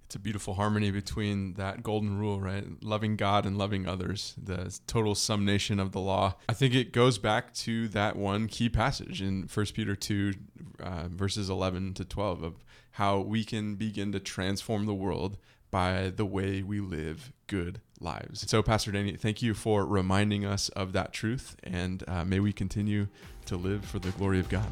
it's 0.06 0.14
a 0.14 0.20
beautiful 0.20 0.54
harmony 0.54 0.92
between 0.92 1.54
that 1.54 1.82
golden 1.82 2.16
rule, 2.16 2.40
right? 2.40 2.64
Loving 2.80 3.16
God 3.16 3.44
and 3.44 3.58
loving 3.58 3.88
others, 3.88 4.34
the 4.40 4.78
total 4.86 5.16
summation 5.16 5.80
of 5.80 5.90
the 5.90 5.98
law. 5.98 6.36
I 6.48 6.52
think 6.52 6.76
it 6.76 6.92
goes 6.92 7.18
back 7.18 7.52
to 7.54 7.88
that 7.88 8.14
one 8.14 8.46
key 8.46 8.68
passage 8.68 9.20
in 9.20 9.48
1 9.52 9.66
Peter 9.74 9.96
2, 9.96 10.34
uh, 10.78 11.08
verses 11.08 11.50
11 11.50 11.94
to 11.94 12.04
12, 12.04 12.44
of 12.44 12.64
how 12.92 13.18
we 13.18 13.42
can 13.42 13.74
begin 13.74 14.12
to 14.12 14.20
transform 14.20 14.86
the 14.86 14.94
world 14.94 15.38
by 15.72 16.12
the 16.14 16.24
way 16.24 16.62
we 16.62 16.78
live 16.78 17.32
good 17.48 17.80
lives. 17.98 18.48
So, 18.48 18.62
Pastor 18.62 18.92
Danny, 18.92 19.16
thank 19.16 19.42
you 19.42 19.54
for 19.54 19.84
reminding 19.84 20.44
us 20.44 20.68
of 20.70 20.92
that 20.92 21.12
truth, 21.12 21.56
and 21.64 22.04
uh, 22.06 22.24
may 22.24 22.38
we 22.38 22.52
continue 22.52 23.08
to 23.46 23.56
live 23.56 23.84
for 23.84 23.98
the 23.98 24.10
glory 24.10 24.38
of 24.38 24.48
God. 24.48 24.70